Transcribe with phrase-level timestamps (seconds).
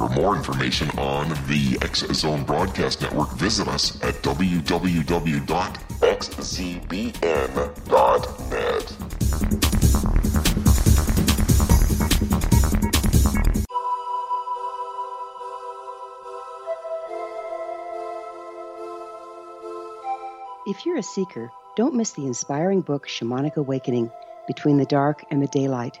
[0.00, 4.70] For more information on the X Zone Broadcast Network, visit us at www.xzbn.net.
[20.66, 24.10] If you're a seeker, don't miss the inspiring book Shamanic Awakening
[24.46, 26.00] Between the Dark and the Daylight.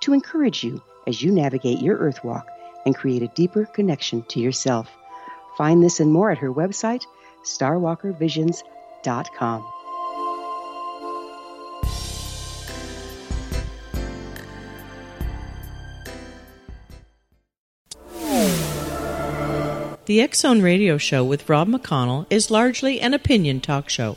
[0.00, 2.48] to encourage you as you navigate your earth walk
[2.84, 4.90] and create a deeper connection to yourself.
[5.56, 7.06] Find this and more at her website,
[7.44, 9.72] starwalkervisions.com.
[20.06, 24.16] The X Zone Radio Show with Rob McConnell is largely an opinion talk show.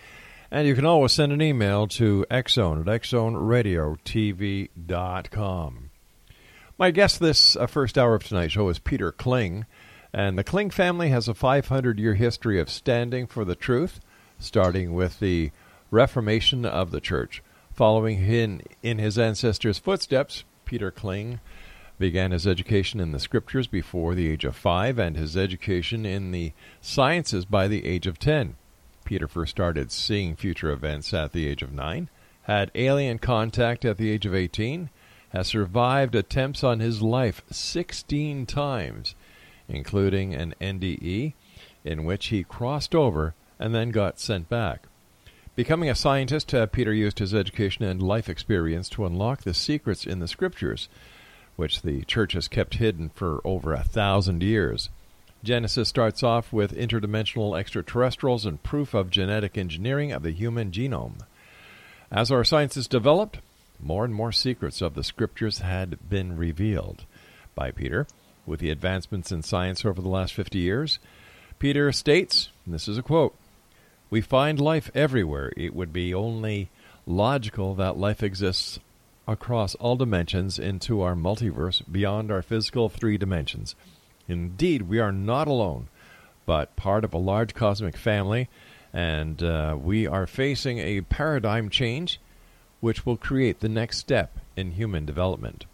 [0.50, 5.89] And you can always send an email to xzone at xzoneradiotv.com.
[6.78, 9.66] My guest this uh, first hour of tonight's show is Peter Kling.
[10.13, 13.99] And the Kling family has a 500 year history of standing for the truth,
[14.39, 15.51] starting with the
[15.91, 17.43] Reformation of the Church.
[17.73, 21.39] Following in, in his ancestors' footsteps, Peter Kling
[21.99, 26.31] began his education in the scriptures before the age of five and his education in
[26.31, 28.55] the sciences by the age of 10.
[29.05, 32.09] Peter first started seeing future events at the age of nine,
[32.43, 34.89] had alien contact at the age of 18,
[35.29, 39.15] has survived attempts on his life 16 times
[39.69, 41.34] including an NDE,
[41.85, 44.88] in which he crossed over and then got sent back.
[45.56, 50.06] Becoming a scientist, uh, Peter used his education and life experience to unlock the secrets
[50.06, 50.88] in the scriptures,
[51.56, 54.90] which the church has kept hidden for over a thousand years.
[55.44, 61.19] Genesis starts off with interdimensional extraterrestrials and proof of genetic engineering of the human genome.
[62.12, 63.40] As our sciences developed,
[63.80, 67.06] more and more secrets of the scriptures had been revealed
[67.56, 68.07] by Peter.
[68.49, 70.97] With the advancements in science over the last 50 years,
[71.59, 73.35] Peter states, this is a quote,
[74.09, 75.53] We find life everywhere.
[75.56, 76.71] It would be only
[77.06, 78.79] logical that life exists
[79.27, 83.75] across all dimensions into our multiverse beyond our physical three dimensions.
[84.27, 85.88] Indeed, we are not alone,
[86.47, 88.50] but part of a large cosmic family,
[88.91, 92.19] and uh, we are facing a paradigm change
[92.79, 95.65] which will create the next step in human development.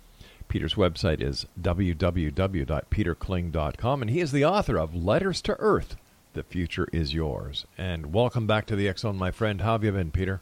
[0.55, 5.97] Peter's website is www.peterkling.com, and he is the author of Letters to Earth
[6.31, 7.65] The Future is Yours.
[7.77, 9.59] And welcome back to the X Zone, my friend.
[9.59, 10.39] How have you been, Peter?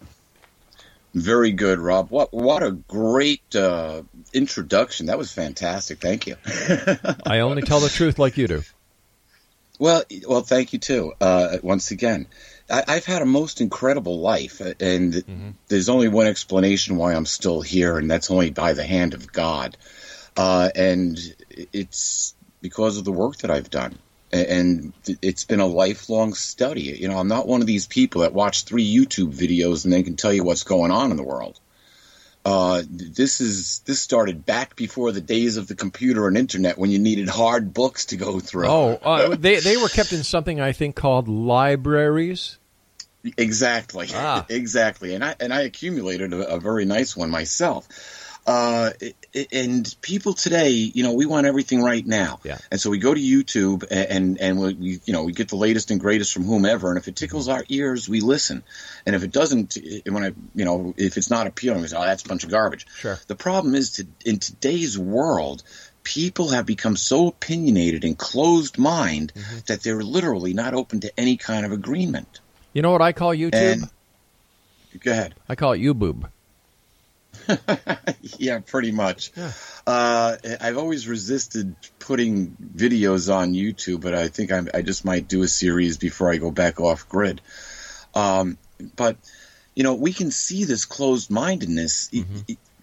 [1.16, 2.12] Very good, Rob.
[2.12, 5.08] What what a great uh, introduction.
[5.08, 6.00] That was fantastic.
[6.00, 6.36] Thank you.
[7.26, 8.62] I only tell the truth like you do.
[9.80, 11.14] Well, well, thank you too.
[11.20, 12.28] Uh, once again,
[12.70, 15.50] I, I've had a most incredible life, uh, and Mm-hmm.
[15.70, 19.34] there's only one explanation why I'm still here, and that's only by the hand of
[19.34, 19.76] God.
[20.36, 21.18] Uh, and
[21.72, 23.98] it's because of the work that I've done.
[24.32, 26.82] And it's been a lifelong study.
[26.82, 30.04] You know, I'm not one of these people that watch three YouTube videos and then
[30.04, 31.60] can tell you what's going on in the world.
[32.46, 36.92] Uh, this is this started back before the days of the computer and internet when
[36.92, 38.68] you needed hard books to go through.
[38.68, 42.58] Oh, uh, they they were kept in something I think called libraries.
[43.38, 44.10] Exactly.
[44.14, 44.46] Ah.
[44.50, 45.14] Exactly.
[45.14, 47.88] And I and I accumulated a, a very nice one myself.
[48.46, 48.92] Uh,
[49.54, 52.42] and people today, you know, we want everything right now.
[52.44, 52.58] Yeah.
[52.70, 55.56] And so we go to YouTube and and, and we, you know, we get the
[55.56, 56.90] latest and greatest from whomever.
[56.90, 58.64] And if it tickles our ears, we listen.
[59.06, 62.04] And if it doesn't, when I, you know, if it's not appealing, we say, oh,
[62.04, 62.86] that's a bunch of garbage.
[63.00, 63.18] Sure.
[63.28, 65.64] The problem is to, in today's world,
[66.04, 69.60] people have become so opinionated and closed mind Mm-hmm.
[69.68, 72.42] that they're literally not open to any kind of agreement.
[72.74, 73.54] You know what I call YouTube?
[73.54, 73.90] And
[75.02, 75.36] go ahead.
[75.48, 76.30] I call it YouBoob.
[78.40, 79.32] Yeah, pretty much.
[79.86, 85.28] Uh, I've always resisted putting videos on YouTube, but I think I'm, I just might
[85.28, 87.42] do a series before I go back off grid.
[88.16, 88.58] Um,
[88.96, 89.18] but
[89.76, 92.10] you know, we can see this closed mindedness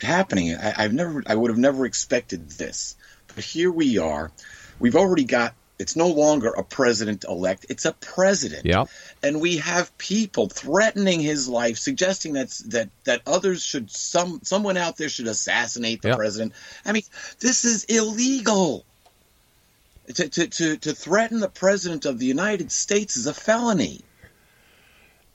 [0.01, 0.57] happening.
[0.57, 2.97] I, I've never, I would have never expected this,
[3.35, 4.31] but here we are.
[4.79, 5.55] We've already got.
[5.81, 8.85] It's no longer a president elect; it's a president Yeah.
[9.23, 14.77] and we have people threatening his life, suggesting that that that others should some someone
[14.77, 16.17] out there should assassinate the Yep.
[16.19, 16.53] president.
[16.85, 17.03] I mean,
[17.41, 18.85] this is illegal.
[20.15, 24.01] To, to, to, to threaten the president of the United States is a felony.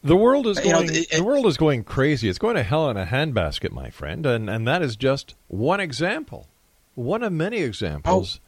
[0.04, 0.96] The world is You know, going.
[0.96, 2.28] it- the world is going crazy.
[2.28, 5.80] It's going to hell in a handbasket, my friend, and and that is just one
[5.80, 6.48] example,
[6.94, 8.40] one of many examples.
[8.44, 8.45] Oh,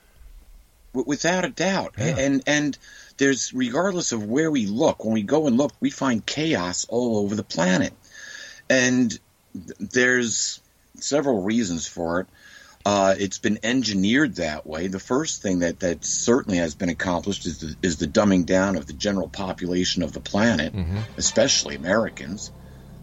[0.97, 1.95] w- without a doubt.
[1.97, 2.17] Yeah.
[2.17, 2.77] And and
[3.17, 7.17] there's regardless of where we look, when we go and look, we find chaos all
[7.17, 7.93] over the planet.
[8.69, 9.17] And
[9.79, 10.61] there's
[10.95, 12.27] several reasons for it.
[12.85, 14.87] Uh, it's been engineered that way.
[14.87, 18.77] The first thing that, that certainly has been accomplished is the, is the dumbing down
[18.77, 20.73] of the general population of the planet,
[21.17, 22.51] especially Americans.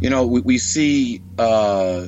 [0.00, 2.06] You know, we, we see uh,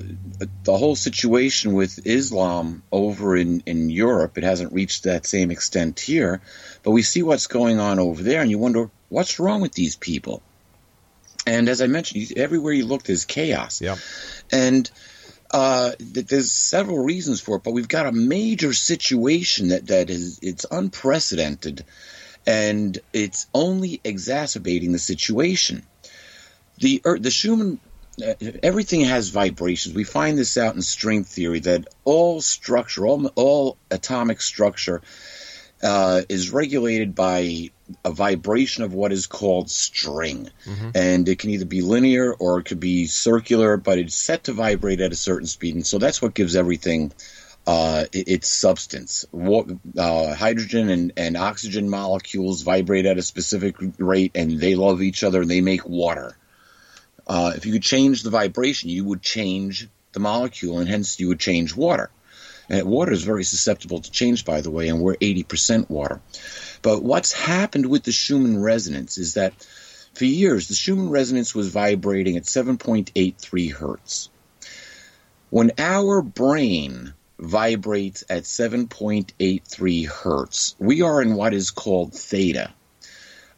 [0.65, 4.39] the whole situation with Islam over in, in Europe.
[4.39, 6.41] It hasn't reached that same extent here,
[6.83, 9.97] but we see what's going on over there, and you wonder what's wrong with these
[9.97, 10.43] people.
[11.47, 13.81] And as I mentioned, everywhere you look, there's chaos.
[13.81, 13.97] Yeah.
[14.53, 14.91] And
[15.51, 20.39] uh, there's several reasons for it, but we've got a major situation that, that is
[20.43, 21.85] it's unprecedented
[22.47, 25.85] and it's only exacerbating the situation.
[26.79, 27.79] The the Schumann
[28.23, 29.95] uh, everything has vibrations.
[29.95, 35.03] We find this out in string theory that all structure, all all atomic structure,
[35.83, 37.71] uh, is regulated by
[38.05, 40.91] a vibration of what is called string, mm-hmm.
[40.95, 44.53] and it can either be linear or it could be circular, but it's set to
[44.53, 47.13] vibrate at a certain speed, and so that's what gives everything
[47.71, 49.25] uh, its substance.
[49.33, 55.23] Uh, hydrogen and, and oxygen molecules vibrate at a specific rate, and they love each
[55.23, 56.37] other, and they make water.
[57.29, 61.29] Uh, if you could change the vibration, you would change the molecule, and hence you
[61.29, 62.11] would change water.
[62.69, 66.21] And water is very susceptible to change, by the way, and we're 80% water.
[66.83, 69.53] But what's happened with the Schumann resonance is that
[70.15, 74.29] for years, the Schumann resonance was vibrating at 7.83 hertz.
[75.51, 80.77] When our brain vibrates at 7.83 hertz.
[80.79, 82.73] We are in what is called theta.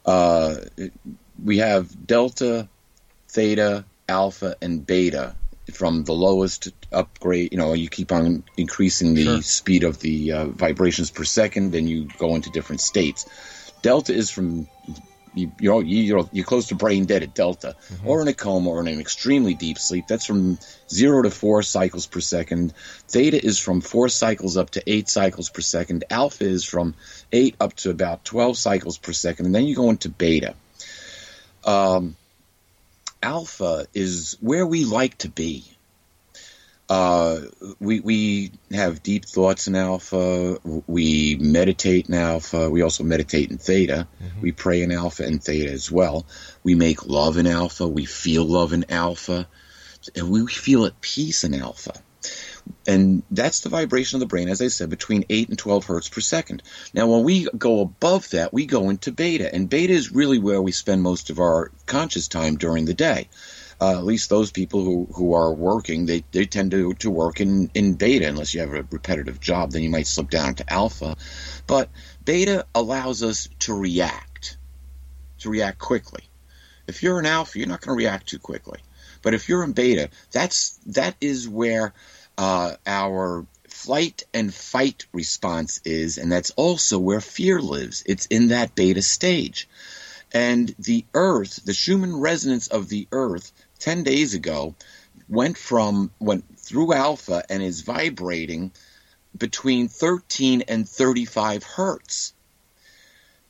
[0.06, 0.56] Uh,
[1.42, 2.68] we have delta,
[3.28, 5.34] theta, alpha, and beta
[5.72, 7.52] from the lowest upgrade.
[7.52, 9.42] You know, you keep on increasing the sure.
[9.42, 13.26] speed of the uh, vibrations per second, then you go into different states.
[13.82, 14.68] Delta is from
[15.34, 18.08] you, you're, you're, you're close to brain dead at delta, mm-hmm.
[18.08, 20.06] or in a coma, or in an extremely deep sleep.
[20.06, 20.58] That's from
[20.90, 22.72] zero to four cycles per second.
[23.08, 26.04] Theta is from four cycles up to eight cycles per second.
[26.10, 26.94] Alpha is from
[27.32, 29.46] eight up to about 12 cycles per second.
[29.46, 30.54] And then you go into beta.
[31.64, 32.16] Um,
[33.22, 35.64] alpha is where we like to be.
[36.92, 37.46] Uh,
[37.80, 40.58] we we have deep thoughts in alpha.
[40.86, 42.68] We meditate in alpha.
[42.68, 44.06] We also meditate in theta.
[44.22, 44.40] Mm-hmm.
[44.42, 46.26] We pray in alpha and theta as well.
[46.62, 47.88] We make love in alpha.
[47.88, 49.48] We feel love in alpha,
[50.14, 51.94] and we feel at peace in alpha.
[52.86, 56.08] And that's the vibration of the brain, as I said, between 8 and 12 hertz
[56.10, 56.62] per second.
[56.92, 59.52] Now, when we go above that, we go into beta.
[59.52, 63.28] And beta is really where we spend most of our conscious time during the day
[63.82, 67.40] uh, at least those people who, who are working, they, they tend to, to work
[67.40, 69.72] in, in beta unless you have a repetitive job.
[69.72, 71.16] Then you might slip down to alpha.
[71.66, 71.88] But
[72.24, 74.56] beta allows us to react,
[75.40, 76.22] to react quickly.
[76.86, 78.78] If you're in alpha, you're not going to react too quickly.
[79.20, 81.92] But if you're in beta, that's that is where
[82.38, 88.04] uh, our flight and fight response is, and that's also where fear lives.
[88.06, 89.68] It's in that beta stage.
[90.34, 94.74] And the Earth, the Schumann resonance of the Earth, 10 days ago
[95.28, 98.70] went from went through alpha and is vibrating
[99.36, 102.32] between 13 and 35 hertz.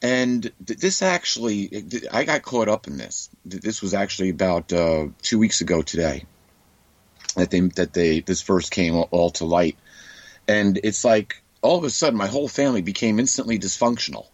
[0.00, 3.28] And this actually, I got caught up in this.
[3.44, 6.24] This was actually about uh, two weeks ago today
[7.36, 9.76] that they that they this first came all, all to light,
[10.48, 14.26] and it's like all of a sudden my whole family became instantly dysfunctional.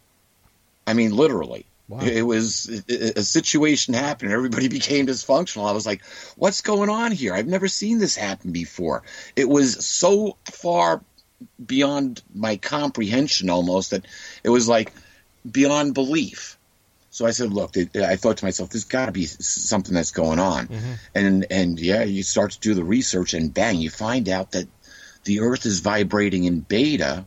[0.87, 1.67] I mean, literally.
[1.89, 2.01] Wow.
[2.01, 4.31] It was a a situation happened.
[4.31, 5.69] Everybody became dysfunctional.
[5.69, 6.05] I was like,
[6.37, 7.35] "What's going on here?
[7.35, 9.03] I've never seen this happen before."
[9.37, 11.03] It was so far
[11.65, 14.07] beyond my comprehension, almost that
[14.45, 14.93] it was like
[15.51, 16.59] beyond belief.
[17.11, 20.39] So I said, "Look," I thought to myself, "There's got to be something that's going
[20.39, 20.93] on." Mm-hmm.
[21.15, 24.69] And and yeah, you start to do the research, and bang, you find out that
[25.25, 27.25] the Earth is vibrating in beta,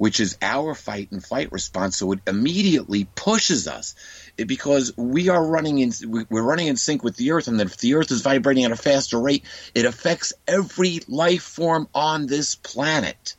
[0.00, 1.98] which is our fight and flight response.
[1.98, 3.94] So it immediately pushes us
[4.34, 7.76] because we are running in we- we're running in sync with the Earth, and if
[7.76, 12.54] the Earth is vibrating at a faster rate, it affects every life form on this
[12.54, 13.36] planet.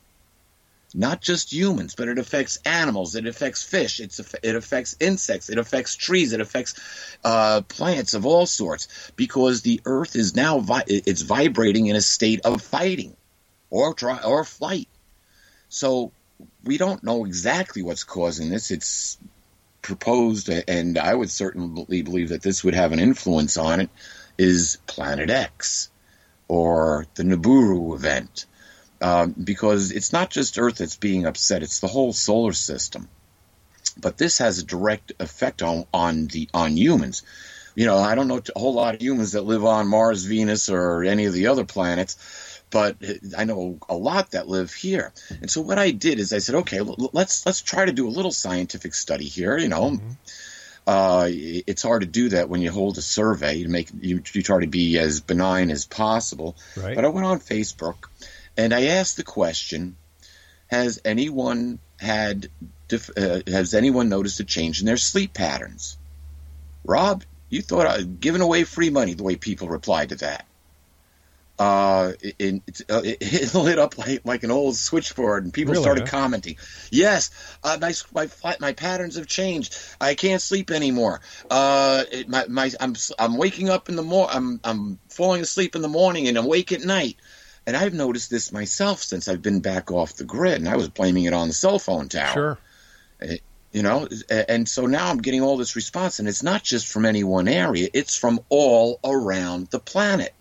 [0.94, 3.16] Not just humans, but it affects animals.
[3.16, 3.98] It affects fish.
[3.98, 5.50] It affects insects.
[5.50, 6.32] It affects trees.
[6.32, 6.74] It affects
[7.24, 12.00] uh, plants of all sorts because the Earth is now vi- it's vibrating in a
[12.00, 13.16] state of fighting
[13.68, 14.86] or try or flight.
[15.68, 16.12] So
[16.64, 18.70] we don't know exactly what's causing this.
[18.70, 19.18] It's
[19.82, 23.90] proposed, and I would certainly believe that this would have an influence on it.
[24.38, 25.90] Is Planet X
[26.48, 28.46] or the Nibiru event?
[29.00, 33.08] Um, because it's not just Earth that's being upset; it's the whole solar system.
[34.00, 37.22] But this has a direct effect on on the on humans.
[37.74, 40.68] You know, I don't know a whole lot of humans that live on Mars, Venus,
[40.68, 42.16] or any of the other planets,
[42.72, 42.96] but
[43.36, 45.12] I know a lot that live here.
[45.40, 48.10] And so what I did is I said, okay, let's let's try to do a
[48.10, 49.58] little scientific study here.
[49.58, 50.00] You know,
[50.86, 53.62] uh, it's hard to do that when you hold a survey.
[53.62, 56.56] to make you, you try to be as benign as possible.
[56.74, 56.96] Right.
[56.96, 58.06] But I went on Facebook
[58.56, 59.96] and I asked the question:
[60.68, 62.48] Has anyone had
[62.88, 65.98] dif- uh, has anyone noticed a change in their sleep patterns?
[66.86, 70.46] Rob, you thought I was giving away free money the way people replied to that.
[71.58, 75.84] Uh, it, it, it, it lit up like, like an old switchboard, and people Really,
[75.84, 76.56] started commenting.
[76.90, 77.30] Yes,
[77.62, 79.76] uh, my, my my patterns have changed.
[80.00, 81.20] I can't sleep anymore.
[81.50, 85.76] Uh, it, my, my I'm I'm waking up in the mor I'm I'm falling asleep
[85.76, 87.16] in the morning and awake at night.
[87.64, 90.88] And I've noticed this myself since I've been back off the grid, and I was
[90.88, 92.58] blaming it on the cell phone tower Sure.
[93.72, 97.06] you know and so now i'm getting all this response and it's not just from
[97.06, 100.32] any one area it's from all around the planet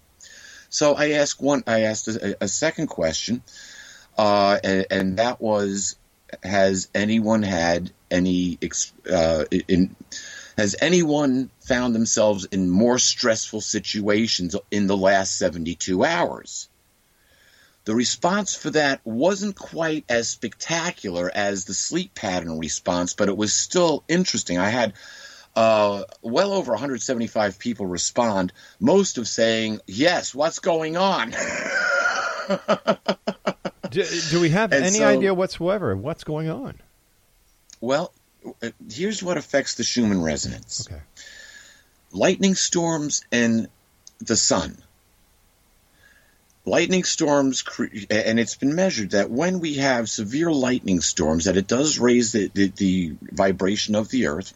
[0.72, 3.44] so i asked one i asked a, a second question
[4.18, 5.96] uh, and, and that was
[6.44, 8.58] has anyone had any
[9.10, 9.96] uh, in
[10.58, 16.68] has anyone found themselves in more stressful situations in the last 72 hours
[17.84, 23.36] the response for that wasn't quite as spectacular as the sleep pattern response, but it
[23.36, 24.60] was still interesting.
[24.60, 24.94] I had
[25.56, 31.32] uh, well over 175 people respond, most of saying, Yes, what's going on?
[33.90, 36.80] Do, do we have And any so- idea whatsoever of what's going on?
[37.82, 38.14] well,
[38.64, 41.02] uh, here's what affects the Schumann resonance Okay.
[42.12, 43.68] lightning storms and
[44.20, 44.78] the sun.
[46.66, 51.58] Lightning storms, cre- and it's been measured that when we have severe lightning storms, that
[51.58, 54.54] it does raise the, the, the vibration of the earth.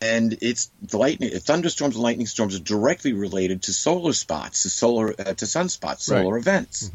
[0.00, 4.70] And it's the lightning, thunderstorms and lightning storms are directly related to solar spots, to
[4.70, 6.40] solar, uh, to sunspots, solar Right.
[6.40, 6.90] events.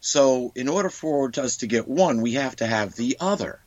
[0.00, 3.60] So, in order for us to get one, we have to have the other.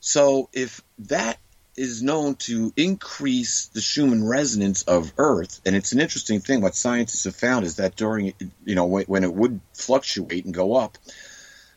[0.00, 1.38] So, if that
[1.76, 6.60] is known to increase the Schumann resonance of Earth, and it's an interesting thing.
[6.60, 10.76] What scientists have found is that during, you know, when it would fluctuate and go
[10.76, 10.98] up,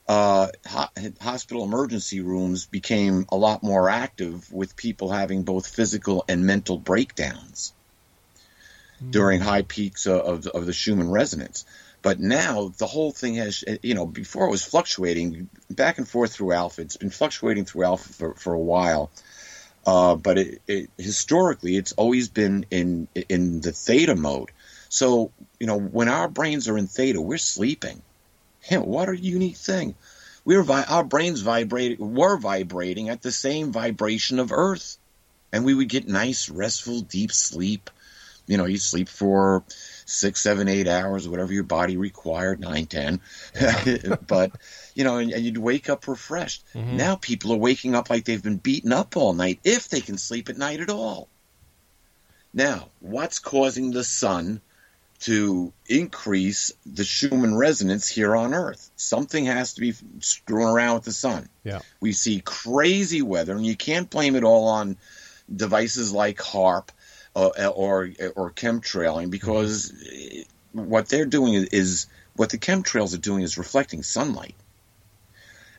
[0.07, 6.23] uh, ho- hospital emergency rooms became a lot more active with people having both physical
[6.27, 7.73] and mental breakdowns
[9.11, 11.65] during high peaks of, of, of the Schumann resonance.
[12.01, 16.33] But now the whole thing has, you know, before it was fluctuating back and forth
[16.33, 16.81] through alpha.
[16.81, 19.11] It's been fluctuating through alpha for, for a while.
[19.85, 24.51] Uh, but it, it, historically, it's always been in in the theta mode.
[24.89, 28.01] So you know, when our brains are in theta, we're sleeping.
[28.69, 29.95] Yeah, what a unique thing.
[30.45, 34.97] We're vi- our brains vibrate were vibrating at the same vibration of Earth,
[35.51, 37.89] and we would get nice, restful, deep sleep.
[38.45, 39.63] You know, you sleep for
[40.05, 43.19] six, seven, eight hours, whatever your body required, nine, ten.
[44.27, 44.51] but
[44.95, 46.63] you know, and, and you'd wake up refreshed.
[46.73, 46.95] Mm-hmm.
[46.95, 50.17] Now people are waking up like they've been beaten up all night, if they can
[50.17, 51.27] sleep at night at all.
[52.53, 54.61] Now, what's causing the sun
[55.19, 58.91] to increase the Schumann resonance here on Earth.
[58.95, 61.49] Something has to be screwing around with the sun.
[61.63, 61.79] Yeah.
[61.99, 64.97] We see crazy weather, and you can't blame it all on
[65.53, 66.89] devices like HAARP
[67.35, 69.93] uh, or or chemtrailing because
[70.71, 74.55] what they're doing is, is what the chemtrails are doing is reflecting sunlight.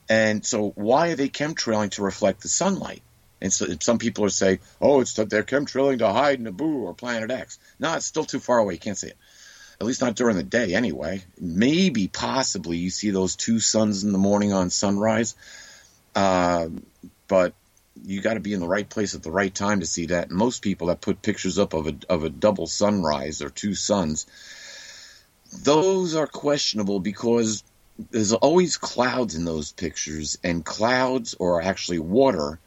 [0.08, 3.02] And so, why are they chemtrailing to reflect the sunlight?
[3.40, 6.94] And so, some people are saying, "Oh, it's that they're chemtrailing to hide Naboo or
[6.94, 8.74] Planet X." No, it's still too far away.
[8.74, 9.16] You can't see it.
[9.80, 11.22] At least not during the day, anyway.
[11.40, 15.36] Maybe, possibly, you see those two suns in the morning on sunrise.
[16.14, 16.68] Uh,
[17.28, 17.54] but
[18.04, 20.28] you got to be in the right place at the right time to see that.
[20.28, 23.74] And most people that put pictures up of a of a double sunrise or two
[23.74, 24.26] suns,
[25.62, 27.62] those are questionable because
[28.10, 32.58] there's always clouds in those pictures, and clouds or actually water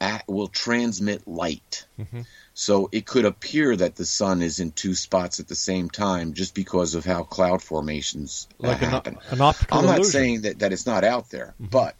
[0.00, 1.84] at, will transmit light.
[1.98, 2.22] Mm-hmm.
[2.54, 6.34] So it could appear that the sun is in two spots at the same time
[6.34, 9.18] just because of how cloud formations uh, Like an, happen.
[9.30, 10.12] an optical I'm not illusion.
[10.12, 11.70] saying that, that it's not out there, Mhm.
[11.70, 11.94] but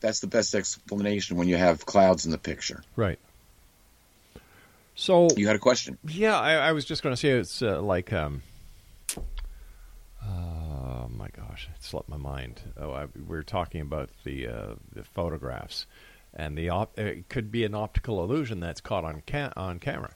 [0.00, 2.82] that's the best explanation when you have clouds in the picture.
[2.94, 3.18] Right.
[4.94, 5.98] So You had a question.
[6.06, 8.42] Yeah, I, I was just going to say it's uh, like, um,
[10.24, 12.60] oh my gosh, it slipped my mind.
[12.78, 15.86] Oh, I, we were talking about the uh, the photographs,
[16.34, 20.14] and the op- it could be an optical illusion that's caught on ca- on camera.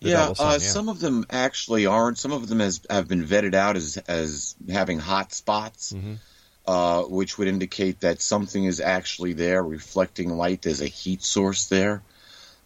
[0.00, 0.58] The yeah, sun, uh, yeah.
[0.58, 2.18] some of them actually aren't.
[2.18, 6.18] Some of them has, have been vetted out as as having hot spots, Mhm.
[6.66, 10.62] uh, which would indicate that something is actually there reflecting light.
[10.62, 12.02] There's a heat source there.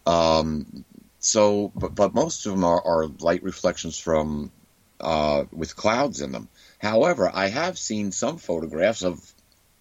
[0.06, 0.84] Um,
[1.20, 4.50] so, but, but most of them are, are light reflections from
[5.00, 6.48] uh, with clouds in them.
[6.78, 9.20] However, I have seen some photographs of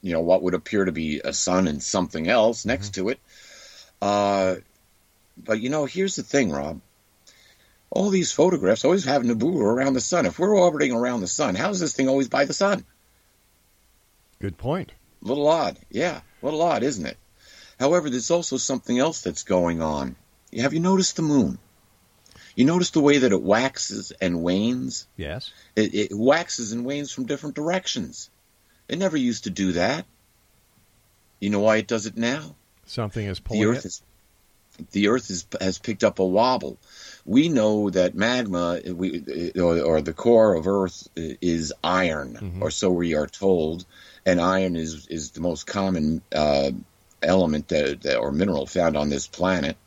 [0.07, 3.19] you know what would appear to be a sun and something else next to it.
[4.01, 4.55] Uh,
[5.37, 6.81] but you know, here's the thing, Rob
[7.89, 10.25] all these photographs always have Naboo around the sun.
[10.25, 12.85] If we're orbiting around the sun, how is this thing always by the sun?
[14.39, 14.91] Good point.
[15.23, 15.77] A little odd.
[15.89, 17.17] Yeah, a little odd, isn't it?
[17.79, 20.15] However, there's also something else that's going on.
[20.57, 21.59] Have you noticed the moon?
[22.55, 25.07] You notice the way that it waxes and wanes?
[25.15, 25.51] Yes.
[25.75, 28.29] It, it waxes and wanes from different directions.
[28.89, 30.05] It never used to do that.
[31.39, 32.55] You know why it does it now?
[32.85, 33.85] Something is the pulling earth it.
[33.85, 34.01] is
[34.91, 36.77] the earth is, has picked up a wobble.
[37.25, 42.61] We know that magma, we, or, or the core of Earth, is iron, Mhm.
[42.61, 43.85] or so we are told,
[44.25, 46.71] and iron is is the most common uh,
[47.23, 49.77] element that, that, or mineral found on this planet,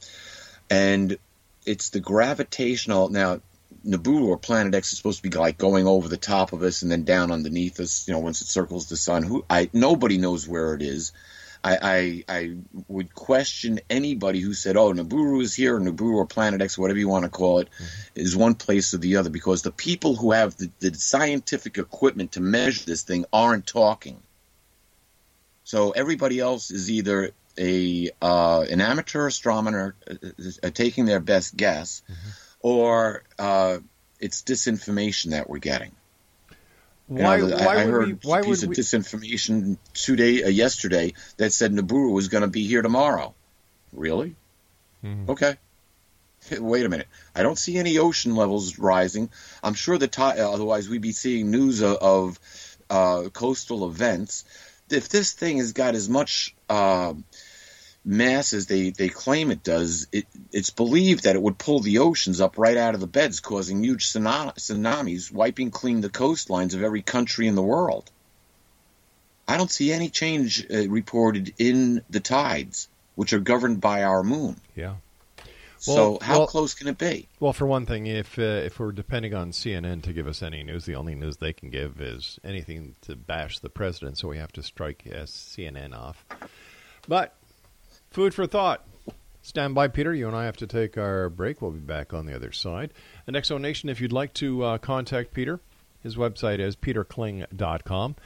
[0.68, 1.16] and
[1.64, 3.40] it's the gravitational now.
[3.86, 6.82] Naboo or Planet X is supposed to be like going over the top of us
[6.82, 8.06] and then down underneath us.
[8.06, 11.12] You know, once it circles the sun, who I nobody knows where it is.
[11.62, 12.56] I, I I
[12.88, 16.98] would question anybody who said, "Oh, Nibiru is here, or Nibiru or Planet X, whatever
[16.98, 17.68] you want to call it,
[18.14, 22.32] is one place or the other," because the people who have the, the scientific equipment
[22.32, 24.22] to measure this thing aren't talking.
[25.64, 30.14] So everybody else is either a uh, an amateur astronomer uh,
[30.62, 32.02] uh, taking their best guess,
[32.60, 33.78] or uh,
[34.18, 35.92] it's disinformation that we're getting.
[37.08, 37.36] You know, Why?
[37.36, 38.12] I, why I would heard we?
[38.22, 38.76] Why a piece would of we?
[38.76, 43.34] disinformation two day uh, yesterday that said Nibiru was going to be here tomorrow.
[43.92, 44.36] Really?
[45.04, 45.28] Mhm.
[45.30, 45.56] Okay.
[46.58, 47.08] Wait a minute.
[47.34, 49.30] I don't see any ocean levels rising.
[49.62, 50.38] I'm sure the tide.
[50.38, 52.38] Otherwise, we'd be seeing news of, of
[52.88, 54.44] uh, coastal events.
[54.88, 57.14] If this thing has got as much uh,
[58.04, 61.98] mass as they, they claim it does, it, it's believed that it would pull the
[61.98, 66.82] oceans up right out of the beds, causing huge tsunamis, wiping clean the coastlines of
[66.82, 68.10] every country in the world.
[69.46, 74.22] I don't see any change uh, reported in the tides, which are governed by our
[74.22, 74.56] moon.
[74.76, 74.94] Yeah.
[75.78, 77.28] so how well- close can it be?
[77.40, 80.62] Well, for one thing, if uh, if we're depending on CNN to give us any
[80.62, 84.18] news, the only news they can give is anything to bash the president.
[84.18, 86.24] So we have to strike uh, CNN off.
[87.08, 87.34] But
[88.10, 88.84] food for thought.
[89.42, 90.12] Stand by, Peter.
[90.12, 91.62] You and I have to take our break.
[91.62, 92.92] We'll be back on the other side.
[93.26, 95.60] And Exo Nation, if you'd like to uh, contact Peter,
[96.02, 98.16] his website is peterkling.com.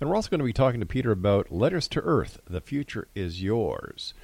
[0.00, 2.40] And we're also going to be talking to Peter about Letters to Earth.
[2.48, 4.14] The future is yours.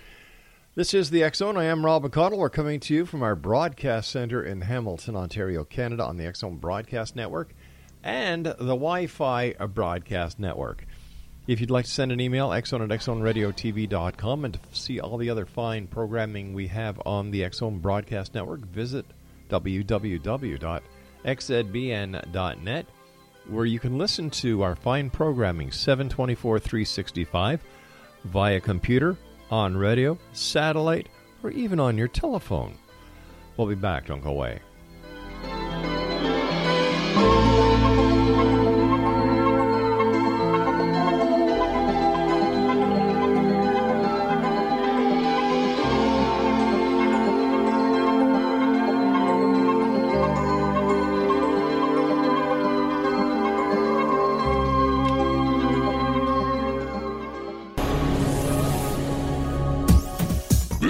[0.75, 1.57] This is the Zone.
[1.57, 2.39] I am Rob McConnell.
[2.39, 6.57] We're coming to you from our broadcast center in Hamilton, Ontario, Canada, on the Zone
[6.57, 7.53] Broadcast Network
[8.03, 10.87] and the Wi Fi Broadcast Network.
[11.49, 15.31] If you'd like to send an email, xzone at xzoneradiotv.com, and to see all the
[15.31, 19.07] other fine programming we have on the Zone Broadcast Network, visit
[19.49, 20.87] www.xzbn.net,
[23.47, 27.65] where you can listen to our fine programming 724 365
[28.25, 29.17] via computer,
[29.51, 31.09] on radio, satellite,
[31.43, 32.77] or even on your telephone.
[33.57, 34.09] We'll be back.
[34.09, 34.61] Don't go away.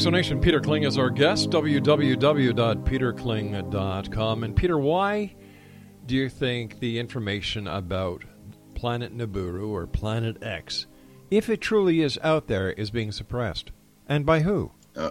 [0.00, 4.44] Explanation Peter Kling is our guest, www.peterkling.com.
[4.44, 5.34] And Peter, why
[6.06, 8.24] do you think the information about
[8.74, 10.86] planet Nibiru or Planet X,
[11.30, 13.72] if it truly is out there, is being suppressed?
[14.08, 14.70] And by who?
[14.96, 15.10] Uh,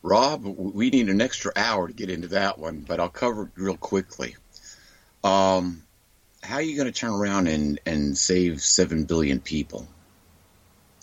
[0.00, 3.50] Rob, we need an extra hour to get into that one, but I'll cover it
[3.56, 4.34] real quickly.
[5.22, 5.82] Um,
[6.42, 9.86] how are you going to turn around and, and save 7 billion people?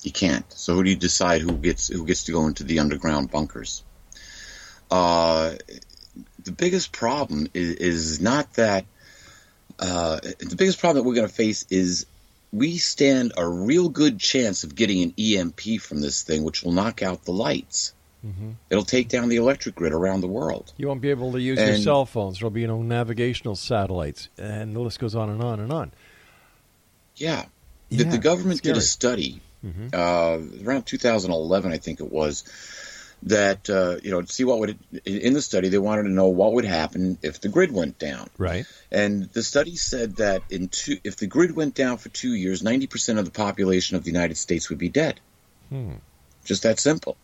[0.02, 0.46] You can't.
[0.54, 3.84] So who do you decide who gets who gets to go into the underground bunkers?
[4.90, 5.56] Uh,
[6.44, 8.86] the biggest problem is, is not that.
[9.78, 12.06] Uh, the biggest problem that we're going to face is
[12.52, 16.72] we stand a real good chance of getting an EMP from this thing, which will
[16.72, 17.94] knock out the lights.
[18.26, 18.52] Mm-hmm.
[18.70, 20.74] It'll take down the electric grid around the world.
[20.76, 22.40] You won't be able to use your cell phones.
[22.40, 25.92] There'll be no navigational satellites, and the list goes on and on and on.
[27.16, 27.46] Yeah.
[27.90, 29.93] Yeah, the, the government did a study Mhm.
[29.93, 32.43] uh, around 2011, I think it was,
[33.24, 36.54] that uh, you know see what would in the study they wanted to know what
[36.54, 38.30] would happen if the grid went down.
[38.38, 38.65] Right.
[38.91, 42.62] And the study said that in two, if the grid went down for two years,
[42.62, 45.19] 90% of the population of the United States would be dead.
[45.69, 45.95] Hmm.
[46.45, 47.17] Just that simple.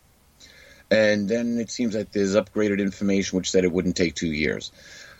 [0.90, 4.70] And then it seems like there's upgraded information which said it wouldn't take two years.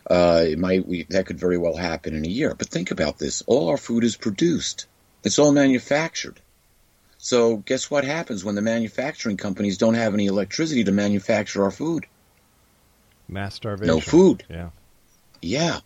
[0.09, 2.55] Uh, it might we, that could very well happen in a year.
[2.55, 4.87] But think about this: all our food is produced;
[5.25, 6.41] it's all manufactured.
[7.27, 11.73] So guess what happens when the manufacturing companies don't have any electricity to manufacture our
[11.73, 12.07] food?
[13.27, 13.89] Mass starvation.
[13.89, 14.45] No food.
[14.49, 14.71] Yeah.
[15.43, 15.81] Yeah.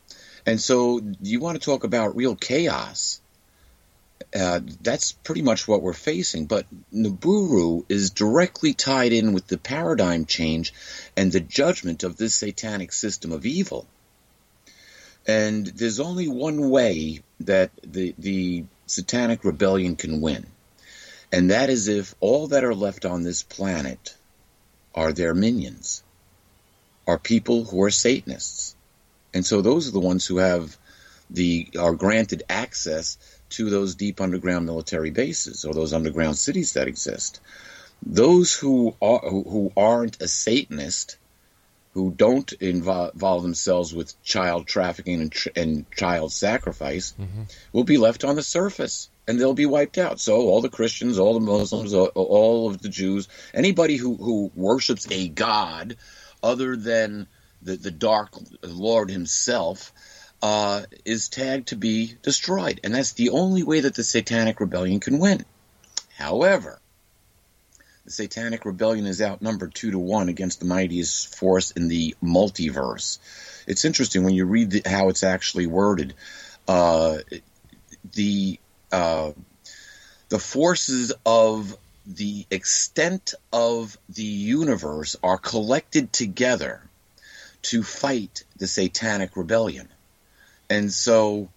[0.45, 3.23] And so you want to talk about real chaos.
[4.39, 6.45] Uh, that's pretty much what we're facing.
[6.45, 10.75] But Nibiru is directly tied in with the paradigm change
[11.17, 13.87] and the judgment of this satanic system of evil.
[15.27, 20.45] And there's only one way that the, the satanic rebellion can win.
[21.33, 24.17] And that is if all that are left on this planet
[24.95, 26.03] are their minions,
[27.07, 28.75] are people who are Satanists.
[29.33, 30.77] And so those are the ones who have
[31.31, 33.17] the are granted access
[33.51, 37.41] to those deep underground military bases or those underground cities that exist.
[38.05, 41.17] Those who are who, aren't a Satanist,
[42.01, 47.13] who don't involve, involve themselves with child trafficking and, tr- and child sacrifice,
[47.73, 50.19] will be left on the surface and they'll be wiped out.
[50.19, 54.51] So all the Christians, all the Muslims, all, all of the Jews, anybody who, who
[54.55, 55.97] worships a god
[56.43, 57.27] other than
[57.61, 58.31] the, the Dark
[58.63, 59.93] Lord himself
[60.43, 62.81] uh, is tagged to be destroyed.
[62.83, 65.45] And that's the only way that the Satanic Rebellion can win.
[66.17, 66.80] However,
[68.11, 73.19] the Satanic Rebellion is outnumbered two to one against the mightiest force in the multiverse.
[73.69, 76.15] It's interesting when you read the, how it's actually worded.
[76.67, 77.19] Uh,
[78.15, 78.59] the
[78.91, 79.31] uh,
[80.29, 86.83] the forces of the extent of the universe are collected together
[87.63, 89.89] to fight the satanic rebellion.
[90.69, 91.49] And so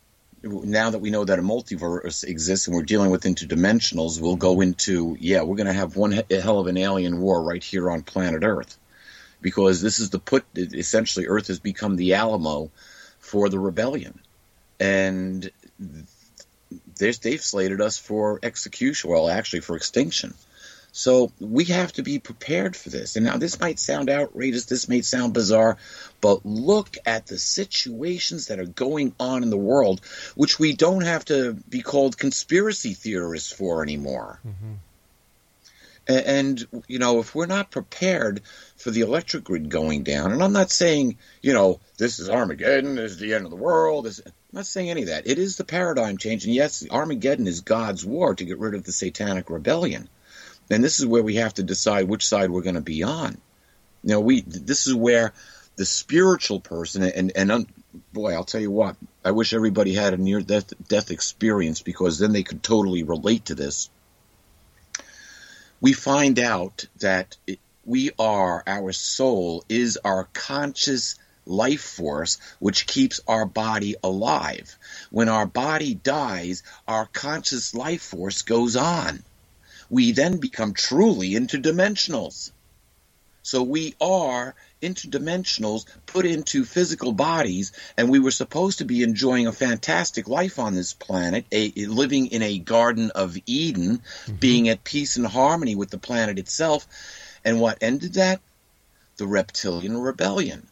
[0.43, 4.61] now that we know that a multiverse exists and we're dealing with interdimensionals, we'll go
[4.61, 7.89] into, yeah, we're going to have one he- hell of an alien war right here
[7.89, 8.77] on planet Earth.
[9.41, 12.71] Because this is the put, essentially, Earth has become the Alamo
[13.19, 14.19] for the rebellion.
[14.79, 15.49] And
[16.99, 20.33] they've slated us for execution, well, actually for extinction.
[20.95, 23.15] So we have to be prepared for this.
[23.15, 25.77] And now this might sound outrageous, this may sound bizarre,
[26.21, 30.01] but look at the situations that are going on in the world,
[30.35, 34.39] which we don't have to be called conspiracy theorists for anymore.
[34.47, 34.73] Mm-hmm.
[36.09, 38.43] A- And, you know, if we're not prepared
[38.77, 42.97] for the electric grid going down, and I'm not saying, you know, this is Armageddon,
[42.97, 45.25] this is the end of the world, this, I'm not saying any of that.
[45.25, 48.83] It is the paradigm change, and yes, Armageddon is God's war to get rid of
[48.83, 50.07] the satanic rebellion.
[50.69, 53.37] And this is where we have to decide which side we're going to be on.
[54.03, 55.33] Know, we this is where
[55.75, 57.67] the spiritual person and and um,
[58.11, 62.19] boy, I'll tell you what, I wish everybody had a near death death experience because
[62.19, 63.89] then they could totally relate to this.
[65.79, 72.87] We find out that it, we are our soul is our conscious life force which
[72.87, 74.77] keeps our body alive.
[75.11, 79.23] When our body dies, our conscious life force goes on
[79.93, 82.49] we then become truly interdimensionals.
[83.43, 89.45] So we are interdimensionals put into physical bodies, and we were supposed to be enjoying
[89.45, 94.35] a fantastic life on this planet, a, living in a Garden of Eden, mm-hmm.
[94.37, 96.87] being at peace and harmony with the planet itself.
[97.45, 98.41] And what ended that?
[99.17, 100.65] The reptilian rebellion.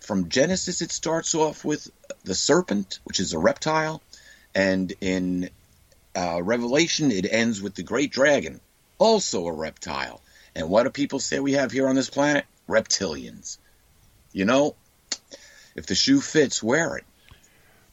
[0.00, 1.90] From Genesis, it starts off with
[2.22, 4.00] the serpent, which is a reptile,
[4.54, 5.50] and in
[6.16, 8.60] uh, Revelation, it ends with the great dragon,
[8.98, 10.20] also a reptile.
[10.54, 12.44] And what do people say we have here on this planet?
[12.68, 13.58] Reptilians.
[14.32, 14.74] You know,
[15.74, 17.04] if the shoe fits, wear it.